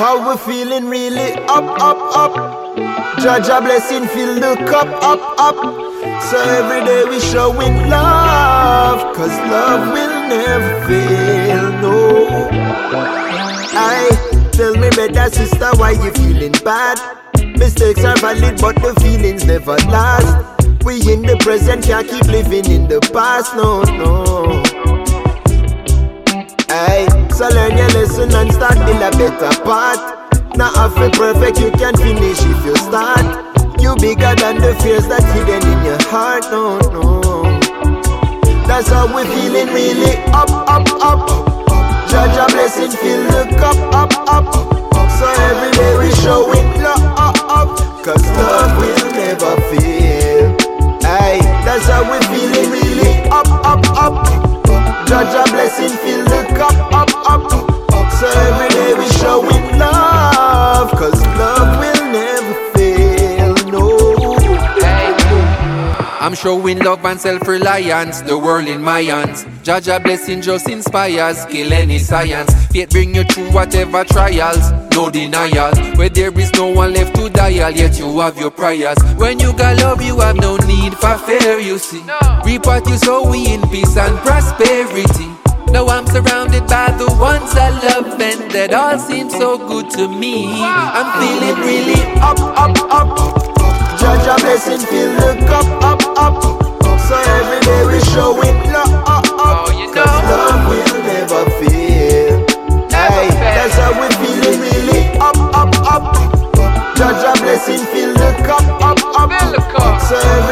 How 0.00 0.16
we 0.30 0.38
feeling 0.38 0.88
really 0.88 1.32
up, 1.44 1.64
up, 1.78 1.98
up. 2.16 2.34
Judge 3.20 3.48
a 3.48 3.60
blessing, 3.60 4.08
fill 4.08 4.34
the 4.36 4.56
cup 4.64 4.88
up, 5.02 5.20
up. 5.38 5.56
So 6.22 6.38
every 6.40 6.86
day 6.86 7.04
we 7.04 7.20
showing 7.20 7.86
love, 7.86 9.14
cause 9.14 9.36
love 9.50 9.92
will 9.92 10.26
never 10.26 10.86
fail, 10.86 11.70
no. 11.82 12.48
I 13.76 14.08
tell 14.52 14.74
me 14.76 14.88
better 14.88 15.28
sister 15.28 15.68
why 15.76 15.90
you 15.90 16.10
feeling 16.12 16.52
bad. 16.64 16.98
Mistakes 17.58 18.02
are 18.02 18.16
valid, 18.16 18.58
but 18.58 18.76
the 18.76 18.98
feelings 19.02 19.44
never 19.44 19.76
last. 19.92 20.34
We 20.82 20.94
in 21.12 21.20
the 21.20 21.36
present, 21.40 21.84
can't 21.84 22.08
keep 22.08 22.24
living 22.24 22.70
in 22.70 22.88
the 22.88 23.00
past, 23.12 23.54
no, 23.54 23.82
no. 23.82 24.62
Aye, 26.70 27.06
so 27.40 27.48
learn 27.48 27.72
your 27.72 27.88
lesson 27.96 28.28
and 28.36 28.52
start 28.52 28.76
build 28.84 29.00
a 29.00 29.10
better 29.16 29.52
path. 29.64 30.00
Now 30.56 30.68
half 30.76 30.92
it 31.00 31.14
perfect, 31.14 31.58
you 31.58 31.70
can 31.70 31.96
finish 31.96 32.36
if 32.36 32.66
you 32.66 32.76
start. 32.76 33.24
You 33.80 33.96
bigger 33.96 34.36
than 34.36 34.60
the 34.60 34.76
fears 34.84 35.08
that 35.08 35.24
hidden 35.32 35.64
in 35.64 35.80
your 35.88 35.96
heart, 36.12 36.44
no, 36.52 36.76
no. 36.92 37.40
That's 38.68 38.88
how 38.88 39.08
we 39.08 39.24
feeling 39.24 39.72
really 39.72 40.20
up, 40.36 40.52
up, 40.68 40.84
up. 41.00 41.24
Judge 42.12 42.36
a 42.36 42.44
blessing, 42.52 42.92
fill 43.00 43.24
the 43.32 43.48
cup 43.56 43.78
up, 43.88 44.12
up. 44.28 44.52
So 45.16 45.24
every 45.48 45.72
day 45.80 45.96
we 45.96 46.12
showing 46.20 46.68
love, 46.84 47.00
up, 47.16 47.40
up. 47.48 48.04
Cause 48.04 48.20
love 48.36 48.76
will 48.76 49.12
never 49.16 49.56
fail. 49.72 50.56
Aye, 51.08 51.40
that's 51.64 51.88
how 51.88 52.04
we 52.04 52.20
feeling 52.28 52.68
really 52.68 53.30
up, 53.32 53.48
up, 53.64 53.80
up. 53.96 54.50
Judge 55.10 55.34
a 55.34 55.42
blessing, 55.50 55.96
fill 56.04 56.24
the 56.24 56.54
cup 56.54 56.92
up, 56.94 57.09
I'm 66.30 66.36
showing 66.36 66.78
love 66.78 67.04
and 67.04 67.20
self-reliance, 67.20 68.20
the 68.20 68.38
world 68.38 68.68
in 68.68 68.80
my 68.80 69.02
hands. 69.02 69.44
Judge 69.64 69.88
a 69.88 69.98
blessing 69.98 70.40
just 70.40 70.68
inspires, 70.68 71.44
kill 71.46 71.72
any 71.72 71.98
science. 71.98 72.54
Faith 72.66 72.90
bring 72.90 73.16
you 73.16 73.24
through 73.24 73.50
whatever 73.50 74.04
trials, 74.04 74.70
no 74.94 75.10
denial. 75.10 75.74
Where 75.96 76.08
there 76.08 76.30
is 76.38 76.52
no 76.52 76.68
one 76.68 76.94
left 76.94 77.16
to 77.16 77.30
dial, 77.30 77.72
yet 77.72 77.98
you 77.98 78.20
have 78.20 78.38
your 78.38 78.52
prayers. 78.52 78.96
When 79.16 79.40
you 79.40 79.52
got 79.54 79.78
love, 79.78 80.02
you 80.02 80.20
have 80.20 80.36
no 80.36 80.56
need 80.58 80.94
for 80.94 81.18
fear, 81.18 81.58
you 81.58 81.78
see. 81.78 82.04
Reap 82.44 82.64
what 82.64 82.88
you 82.88 82.96
sow, 82.96 83.28
we 83.28 83.52
in 83.52 83.62
peace 83.68 83.96
and 83.96 84.16
prosperity. 84.18 85.26
Now 85.72 85.88
I'm 85.88 86.06
surrounded 86.06 86.64
by 86.68 86.92
the 86.96 87.12
ones 87.18 87.56
I 87.56 87.70
love 87.70 88.20
and 88.20 88.48
that 88.52 88.72
all 88.72 89.00
seem 89.00 89.30
so 89.30 89.58
good 89.58 89.90
to 89.98 90.06
me. 90.06 90.62
I'm 90.62 91.10
feeling 91.18 91.58
really 91.66 92.00
up, 92.20 92.38
up, 92.38 92.78
up. 92.92 93.59
Judge 94.00 94.26
a 94.26 94.34
blessing, 94.40 94.80
fill 94.80 95.12
the 95.20 95.44
cup 95.46 95.66
up, 95.84 96.00
up. 96.16 96.42
So 97.06 97.16
every 97.36 97.60
day 97.60 97.84
we 97.86 98.00
showing 98.10 98.72
love, 98.72 98.88
up, 99.06 99.28
up. 99.38 99.66
Cause 99.68 100.24
love 100.24 100.64
will 100.68 101.02
never 101.04 101.44
fail. 101.60 102.40
Hey, 102.88 103.28
that's 103.28 103.76
how 103.76 103.92
we 104.00 104.08
feeling 104.24 104.60
really 104.60 105.18
up, 105.20 105.36
up, 105.52 105.70
up. 105.84 106.04
Judge 106.96 107.24
a 107.28 107.32
blessing, 107.42 107.84
fill 107.92 108.14
the 108.14 108.32
cup 108.48 108.64
up, 108.80 108.98
up. 109.20 110.00
So 110.00 110.16
every 110.16 110.49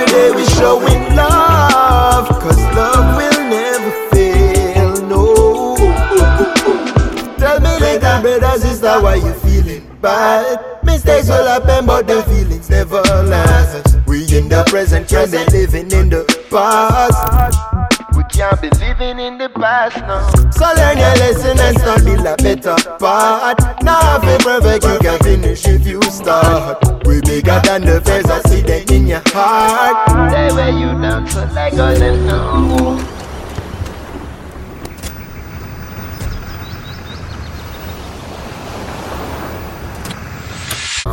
bad? 10.00 10.84
Mistakes 10.84 11.28
will 11.28 11.46
happen, 11.46 11.86
but 11.86 12.06
the 12.06 12.22
feelings 12.24 12.70
never 12.70 13.02
last. 13.24 13.96
We 14.06 14.22
in 14.36 14.48
the 14.48 14.64
present, 14.68 15.08
can't 15.08 15.30
be 15.30 15.38
living 15.56 15.90
in 15.92 16.08
the 16.08 16.24
past. 16.50 17.94
We 18.16 18.24
can't 18.24 18.60
be 18.60 18.70
living 18.78 19.18
in 19.18 19.38
the 19.38 19.48
past 19.48 19.96
now. 19.98 20.28
So 20.50 20.66
learn 20.76 20.98
your 20.98 21.14
lesson 21.16 21.58
and 21.58 21.78
start 21.78 22.04
build 22.04 22.26
a 22.26 22.36
better 22.36 22.76
part. 22.98 23.82
Now 23.82 24.18
if 24.22 24.44
perfect, 24.44 24.84
you 24.84 24.98
can 24.98 25.18
finish 25.20 25.66
if 25.66 25.86
you 25.86 26.02
start. 26.02 27.06
We 27.06 27.20
bigger 27.20 27.60
than 27.64 27.82
the 27.82 28.00
fears 28.04 28.26
I 28.26 28.40
see 28.42 28.62
them 28.62 28.84
in 28.90 29.06
your 29.06 29.22
heart. 29.26 30.32
They 30.32 30.54
wear 30.54 30.70
you 30.70 31.00
down, 31.00 31.26
so 31.28 31.48
let 31.54 31.72
go 31.72 31.94
them 31.94 32.26
know. 32.26 33.17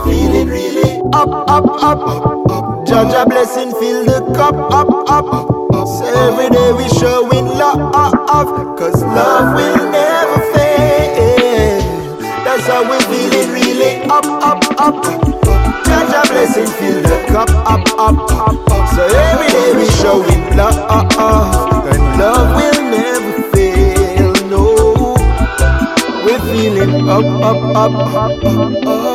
Feeling 0.03 0.47
really 0.47 1.01
up, 1.13 1.29
up, 1.29 1.65
up, 1.65 1.99
up, 1.99 2.51
up. 2.51 2.85
Judge 2.87 3.13
a 3.13 3.25
blessing, 3.25 3.71
fill 3.71 4.05
the 4.05 4.19
cup 4.35 4.55
up, 4.71 4.89
up. 5.09 5.25
So 5.87 6.05
every 6.05 6.49
day 6.49 6.73
we 6.73 6.87
showing 6.99 7.45
love, 7.57 7.81
cause 8.77 9.01
love 9.01 9.55
will 9.55 9.91
never 9.91 10.39
fail. 10.53 11.79
That's 12.43 12.65
how 12.67 12.83
we 12.89 12.97
feeling 13.05 13.51
really 13.51 14.03
up, 14.09 14.25
up, 14.25 14.63
up. 14.79 15.03
Judge 15.85 16.13
a 16.13 16.21
blessing, 16.31 16.67
fill 16.77 17.01
the 17.01 17.25
cup 17.27 17.49
up, 17.65 17.87
up, 17.97 18.31
up. 18.69 18.89
So 18.95 19.03
every 19.05 19.47
day 19.47 19.73
we 19.75 19.85
showing 20.01 20.57
love, 20.57 20.75
and 21.91 22.19
love 22.19 22.55
will 22.55 22.81
never 22.91 23.41
fail. 23.51 24.33
No, 24.49 25.15
we're 26.25 26.39
feeling 26.51 27.09
up, 27.09 27.25
up, 27.41 27.75
up, 27.75 27.93
up, 28.15 28.43
up, 28.43 28.85
up 28.87 29.14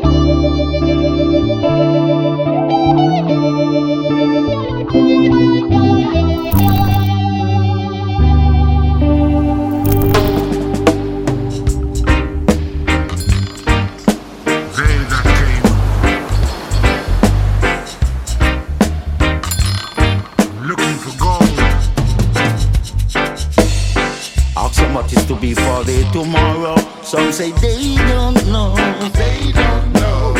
Is 25.11 25.25
to 25.25 25.35
be 25.35 25.53
for 25.53 25.83
the 25.83 26.07
tomorrow. 26.13 26.77
Some 27.03 27.33
say 27.33 27.51
they 27.51 27.95
don't 27.95 28.45
know. 28.47 28.73
They 29.11 29.51
don't 29.51 29.91
know. 29.91 30.33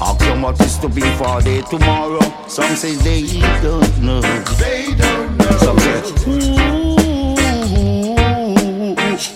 Ask 0.00 0.18
them 0.20 0.40
what 0.40 0.58
is 0.62 0.78
to 0.78 0.88
be 0.88 1.02
for 1.18 1.42
the 1.42 1.62
tomorrow. 1.68 2.20
Some 2.48 2.74
say 2.76 2.94
they 2.94 3.26
don't 3.60 3.98
know. 4.00 4.22
They 4.56 4.94
don't 4.94 5.36
know. 5.36 5.50
Some 5.58 5.78
say, 5.78 6.00
ooh, 6.30 6.56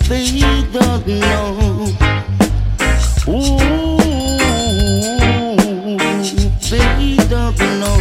they 0.09 0.31
don't 0.73 1.07
know. 1.07 1.87
Ooh, 3.29 3.59
they 6.71 7.17
don't 7.29 7.59
know. 7.81 7.99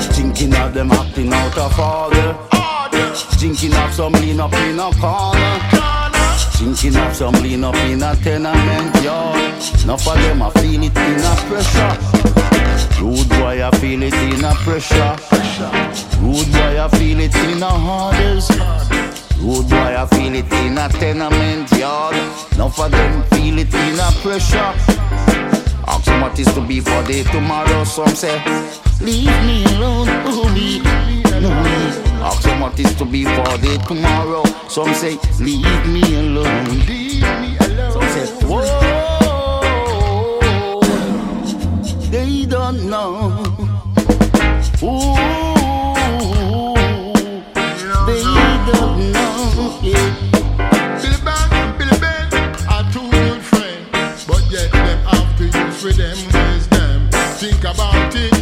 Thinking 0.00 0.54
of 0.56 0.74
them 0.74 0.90
acting 0.90 1.32
out 1.32 1.56
of 1.58 1.78
order. 1.78 2.47
Drinking 3.58 3.78
up 3.80 3.90
some 3.90 4.12
lean 4.12 4.38
up 4.38 4.52
in 4.52 4.78
a 4.78 4.88
corner. 5.00 5.58
Drinking 6.58 6.94
up 6.94 7.12
some 7.12 7.34
lean 7.42 7.64
up 7.64 7.74
in 7.74 8.00
a 8.00 8.14
tenement 8.14 9.02
yard. 9.02 9.52
Enough 9.82 10.06
of 10.06 10.14
them 10.14 10.42
I 10.42 10.50
feel 10.50 10.80
it 10.84 10.96
in 10.96 11.18
a 11.18 11.34
pressure. 11.48 13.02
Rude 13.02 13.28
boy 13.28 13.66
I 13.66 13.70
feel 13.78 14.00
it 14.04 14.14
in 14.14 14.44
a 14.44 14.54
pressure. 14.62 15.16
Rude 16.22 16.52
boy 16.52 16.80
I 16.80 16.88
feel 16.98 17.18
it 17.18 17.34
in 17.34 17.60
a 17.60 17.66
orders. 17.66 18.48
Rude 19.40 19.68
boy 19.68 19.76
I 19.76 20.06
feel 20.06 20.36
it 20.36 20.52
in 20.52 20.78
a 20.78 20.88
tenement 20.90 21.68
yard. 21.72 22.14
Enough 22.52 22.78
of 22.78 22.92
them 22.92 23.24
feel 23.24 23.58
it 23.58 23.74
in 23.74 23.98
a 23.98 24.12
pressure. 24.22 25.57
Ask 25.90 26.04
them 26.04 26.20
what 26.20 26.38
is 26.38 26.52
to 26.54 26.60
be 26.60 26.80
for 26.80 27.02
day 27.04 27.22
tomorrow. 27.24 27.82
Some 27.84 28.08
say, 28.08 28.36
leave 29.00 29.24
me 29.46 29.64
alone, 29.76 30.06
oh 30.26 30.48
me. 30.54 30.80
No. 31.40 31.48
me. 31.48 31.74
Ask 32.22 32.42
them 32.42 32.60
what 32.60 32.78
is 32.78 32.94
to 32.96 33.06
be 33.06 33.24
for 33.24 33.56
day 33.56 33.78
tomorrow. 33.86 34.44
Some 34.68 34.92
say, 34.92 35.16
leave 35.40 35.86
me 35.86 36.02
alone. 36.16 36.66
Some 37.90 38.08
say, 38.14 38.26
whoa. 38.46 38.64
They 42.10 42.44
don't 42.44 42.90
know. 42.90 43.42
Ooh. 44.82 45.47
For 55.88 55.94
them 55.94 56.18
wisdom. 56.26 57.08
Think 57.38 57.64
about 57.64 58.14
it. 58.14 58.37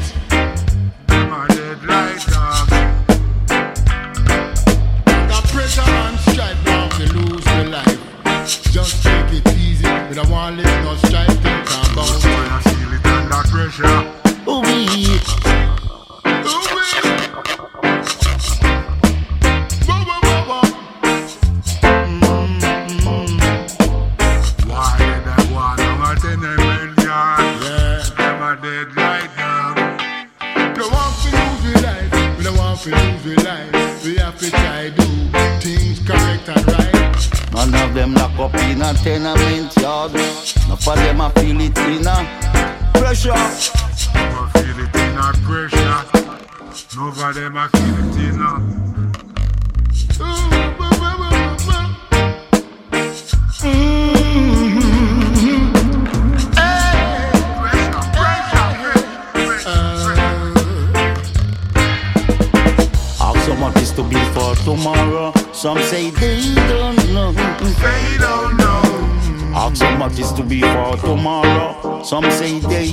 Tomorrow. 72.09 72.31
Some 72.31 72.61
say 72.61 72.86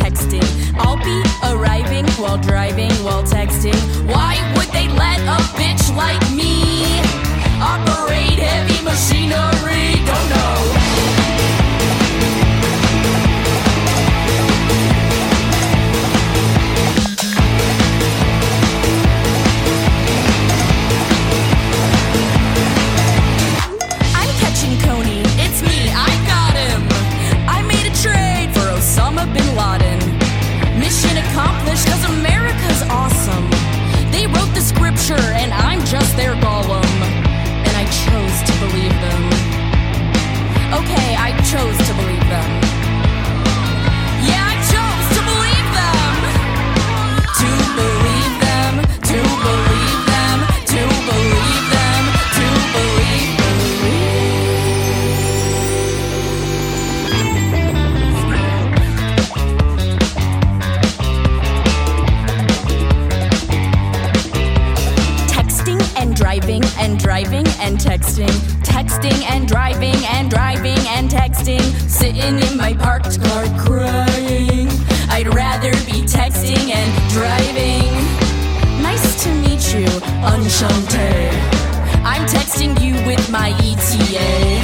texting. 0.00 0.42
I'll 0.78 0.96
be 0.96 1.22
arriving 1.52 2.06
while 2.20 2.38
driving 2.38 2.90
while 3.04 3.22
texting. 3.22 3.76
Why 4.06 4.34
would 4.56 4.68
they 4.68 4.88
let 4.88 5.20
a 5.20 5.38
bitch 5.58 5.84
like 5.94 6.22
me 6.32 7.00
operate 7.60 8.38
heavy 8.38 8.82
machinery? 8.82 10.04
Don't 10.06 10.28
know. 10.30 10.79
Accomplished 31.40 31.84
because 31.86 32.04
America's 32.18 32.82
awesome. 32.90 33.48
They 34.10 34.26
wrote 34.26 34.52
the 34.54 34.60
scripture 34.60 35.24
and 35.40 35.52
I'm 35.52 35.80
just 35.86 36.16
their 36.16 36.34
golem. 36.34 36.84
And 37.66 37.74
I 37.76 37.84
chose 38.04 38.36
to 38.48 38.54
believe 38.64 38.94
them. 39.06 39.22
Okay, 40.80 41.16
I 41.16 41.30
chose 41.52 41.76
to 41.88 41.89
texting. 68.20 68.60
Texting 68.62 69.22
and 69.30 69.48
driving 69.48 69.96
and 70.12 70.30
driving 70.30 70.78
and 70.88 71.10
texting. 71.10 71.60
Sitting 71.88 72.38
in 72.38 72.56
my 72.56 72.74
parked 72.74 73.20
car 73.22 73.44
crying. 73.58 74.68
I'd 75.08 75.32
rather 75.34 75.72
be 75.86 76.02
texting 76.02 76.70
and 76.70 77.12
driving. 77.12 77.92
Nice 78.82 79.22
to 79.24 79.30
meet 79.34 79.74
you, 79.74 79.86
Enchanté. 80.24 81.30
I'm 82.04 82.26
texting 82.26 82.80
you 82.82 82.94
with 83.06 83.30
my 83.30 83.50
ETA. 83.60 84.59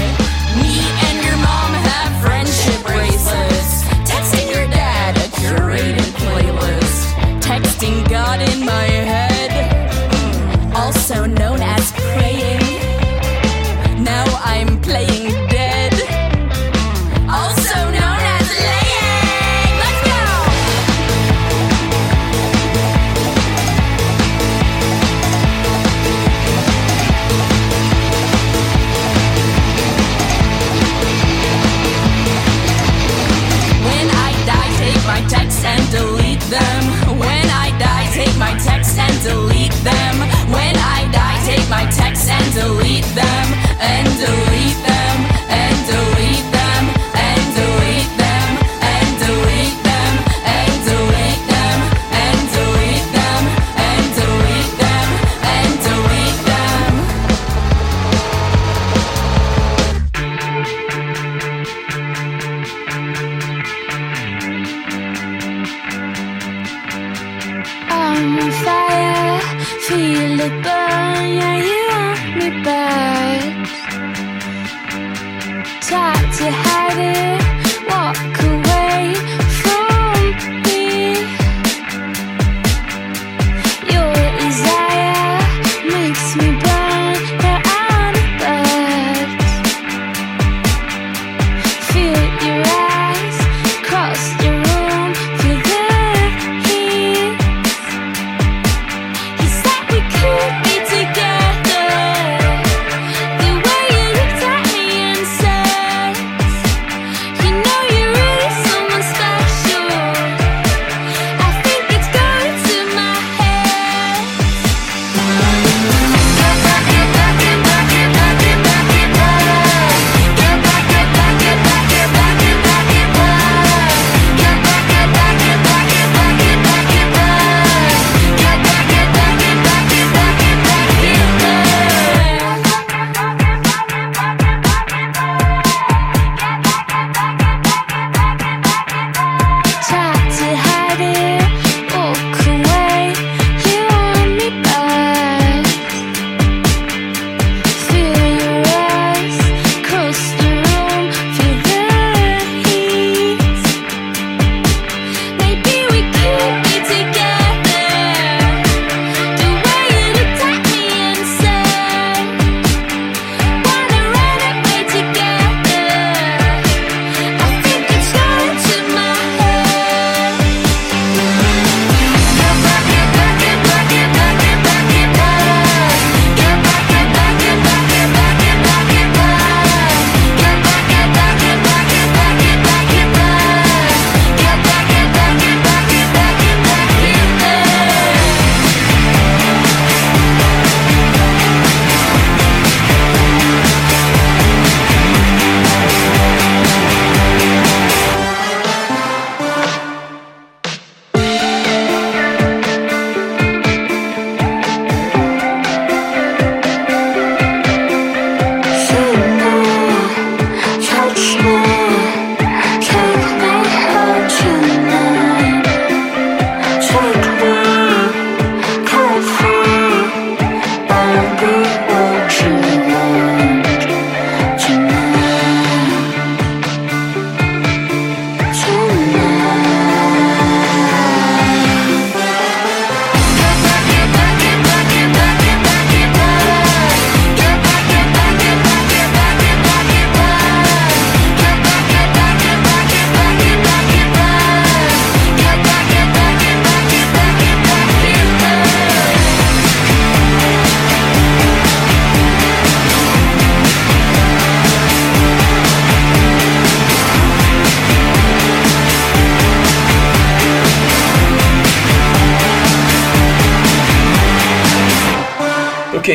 Them. 43.17 43.49
And 43.81 44.07
delete 44.19 44.46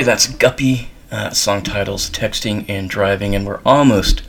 Okay, 0.01 0.07
that's 0.07 0.33
Guppy. 0.33 0.89
Uh, 1.11 1.29
song 1.29 1.61
titles, 1.61 2.09
texting 2.09 2.65
and 2.67 2.89
driving, 2.89 3.35
and 3.35 3.45
we're 3.45 3.61
almost 3.63 4.23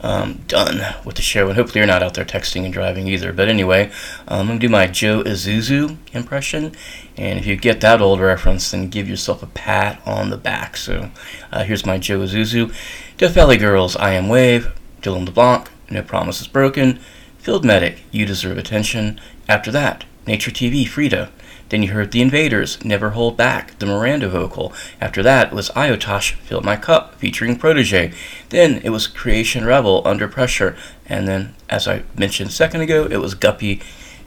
um, 0.00 0.40
done 0.46 0.94
with 1.04 1.16
the 1.16 1.20
show. 1.20 1.48
And 1.48 1.56
hopefully, 1.56 1.80
you're 1.80 1.86
not 1.86 2.02
out 2.02 2.14
there 2.14 2.24
texting 2.24 2.64
and 2.64 2.72
driving 2.72 3.06
either. 3.06 3.30
But 3.30 3.50
anyway, 3.50 3.90
um, 4.26 4.40
I'm 4.40 4.46
gonna 4.46 4.58
do 4.60 4.70
my 4.70 4.86
Joe 4.86 5.22
Isuzu 5.22 5.98
impression, 6.14 6.74
and 7.18 7.38
if 7.38 7.44
you 7.44 7.56
get 7.56 7.82
that 7.82 8.00
old 8.00 8.18
reference, 8.18 8.70
then 8.70 8.88
give 8.88 9.10
yourself 9.10 9.42
a 9.42 9.46
pat 9.46 10.00
on 10.06 10.30
the 10.30 10.38
back. 10.38 10.78
So 10.78 11.10
uh, 11.52 11.64
here's 11.64 11.84
my 11.84 11.98
Joe 11.98 12.20
Isuzu. 12.20 12.74
Death 13.18 13.34
Valley 13.34 13.58
Girls, 13.58 13.96
I 13.96 14.12
Am 14.12 14.26
Wave. 14.26 14.72
Dylan 15.02 15.26
LeBlanc, 15.26 15.68
No 15.90 16.02
Promises 16.02 16.48
Broken. 16.48 16.98
Field 17.36 17.62
Medic, 17.62 17.98
You 18.10 18.24
Deserve 18.24 18.56
Attention. 18.56 19.20
After 19.50 19.70
that, 19.70 20.06
Nature 20.26 20.50
TV, 20.50 20.88
Frida. 20.88 21.30
Then 21.70 21.84
you 21.84 21.92
heard 21.92 22.10
The 22.10 22.20
Invaders, 22.20 22.84
Never 22.84 23.10
Hold 23.10 23.36
Back, 23.36 23.78
the 23.78 23.86
Miranda 23.86 24.28
vocal. 24.28 24.72
After 25.00 25.22
that 25.22 25.52
was 25.52 25.70
Iotosh, 25.70 26.34
Fill 26.34 26.60
My 26.62 26.76
Cup, 26.76 27.14
featuring 27.14 27.56
Protoje. 27.56 28.12
Then 28.48 28.80
it 28.84 28.90
was 28.90 29.06
Creation 29.06 29.64
Rebel, 29.64 30.02
Under 30.04 30.26
Pressure. 30.28 30.76
And 31.06 31.28
then, 31.28 31.54
as 31.68 31.86
I 31.86 32.02
mentioned 32.16 32.50
a 32.50 32.52
second 32.52 32.80
ago, 32.80 33.06
it 33.08 33.18
was 33.18 33.34
Guppy, 33.34 33.80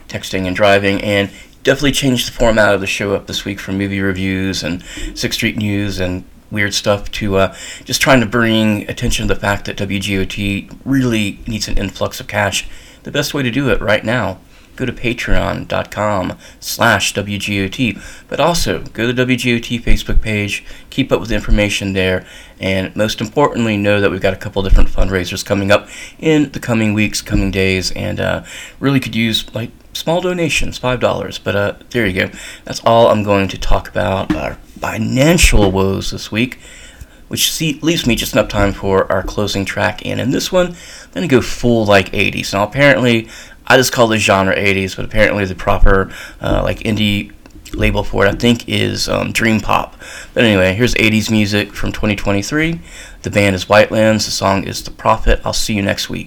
Texting 0.08 0.46
and 0.46 0.56
Driving. 0.56 1.02
And 1.02 1.30
definitely 1.62 1.92
changed 1.92 2.28
the 2.28 2.32
format 2.32 2.74
of 2.74 2.80
the 2.80 2.86
show 2.86 3.14
up 3.14 3.26
this 3.26 3.44
week 3.44 3.60
from 3.60 3.76
movie 3.76 4.00
reviews 4.00 4.62
and 4.62 4.82
Sixth 5.14 5.34
Street 5.34 5.58
News 5.58 6.00
and 6.00 6.24
weird 6.50 6.72
stuff 6.72 7.10
to 7.10 7.36
uh, 7.36 7.56
just 7.84 8.00
trying 8.00 8.20
to 8.20 8.26
bring 8.26 8.88
attention 8.88 9.28
to 9.28 9.34
the 9.34 9.40
fact 9.40 9.66
that 9.66 9.76
WGOT 9.76 10.78
really 10.84 11.40
needs 11.46 11.68
an 11.68 11.76
influx 11.76 12.20
of 12.20 12.28
cash. 12.28 12.66
The 13.02 13.10
best 13.10 13.34
way 13.34 13.42
to 13.42 13.50
do 13.50 13.68
it 13.68 13.82
right 13.82 14.04
now 14.04 14.38
go 14.76 14.84
to 14.84 14.92
patreon.com 14.92 16.38
slash 16.60 17.14
WGOT. 17.14 18.00
But 18.28 18.40
also, 18.40 18.82
go 18.82 19.06
to 19.06 19.12
the 19.12 19.24
WGOT 19.24 19.80
Facebook 19.80 20.20
page, 20.20 20.64
keep 20.90 21.12
up 21.12 21.20
with 21.20 21.28
the 21.28 21.34
information 21.34 21.92
there, 21.92 22.26
and 22.60 22.94
most 22.94 23.20
importantly, 23.20 23.76
know 23.76 24.00
that 24.00 24.10
we've 24.10 24.20
got 24.20 24.32
a 24.32 24.38
couple 24.38 24.62
different 24.62 24.88
fundraisers 24.88 25.44
coming 25.44 25.70
up 25.70 25.88
in 26.18 26.50
the 26.52 26.60
coming 26.60 26.94
weeks, 26.94 27.20
coming 27.20 27.50
days, 27.50 27.90
and 27.92 28.20
uh, 28.20 28.44
really 28.80 29.00
could 29.00 29.14
use 29.14 29.52
like 29.54 29.70
small 29.92 30.20
donations, 30.20 30.78
five 30.78 31.00
dollars. 31.00 31.38
But 31.38 31.56
uh, 31.56 31.74
there 31.90 32.06
you 32.06 32.28
go. 32.28 32.38
That's 32.64 32.80
all 32.84 33.08
I'm 33.08 33.22
going 33.22 33.48
to 33.48 33.58
talk 33.58 33.88
about 33.88 34.34
our 34.34 34.54
financial 34.78 35.70
woes 35.70 36.10
this 36.10 36.30
week, 36.30 36.58
which 37.28 37.50
see, 37.50 37.78
leaves 37.80 38.06
me 38.06 38.14
just 38.14 38.32
enough 38.34 38.48
time 38.48 38.72
for 38.72 39.10
our 39.10 39.22
closing 39.22 39.64
track. 39.64 40.04
And 40.04 40.20
in 40.20 40.30
this 40.30 40.52
one, 40.52 40.68
I'm 40.68 41.12
gonna 41.14 41.28
go 41.28 41.40
full 41.40 41.86
like 41.86 42.12
80s. 42.12 42.52
Now 42.52 42.64
apparently, 42.64 43.28
I 43.66 43.76
just 43.76 43.92
call 43.92 44.08
this 44.08 44.22
genre 44.22 44.54
80s, 44.54 44.96
but 44.96 45.04
apparently 45.04 45.44
the 45.44 45.54
proper 45.54 46.12
uh, 46.40 46.62
like 46.62 46.80
indie 46.80 47.32
label 47.72 48.04
for 48.04 48.26
it, 48.26 48.34
I 48.34 48.36
think, 48.36 48.68
is 48.68 49.08
um, 49.08 49.32
Dream 49.32 49.60
Pop. 49.60 49.96
But 50.32 50.44
anyway, 50.44 50.74
here's 50.74 50.94
80s 50.94 51.30
music 51.30 51.72
from 51.72 51.92
2023. 51.92 52.80
The 53.22 53.30
band 53.30 53.56
is 53.56 53.68
Whitelands. 53.68 54.26
The 54.26 54.30
song 54.30 54.64
is 54.64 54.82
The 54.82 54.90
Prophet. 54.90 55.40
I'll 55.44 55.52
see 55.52 55.74
you 55.74 55.82
next 55.82 56.08
week. 56.10 56.26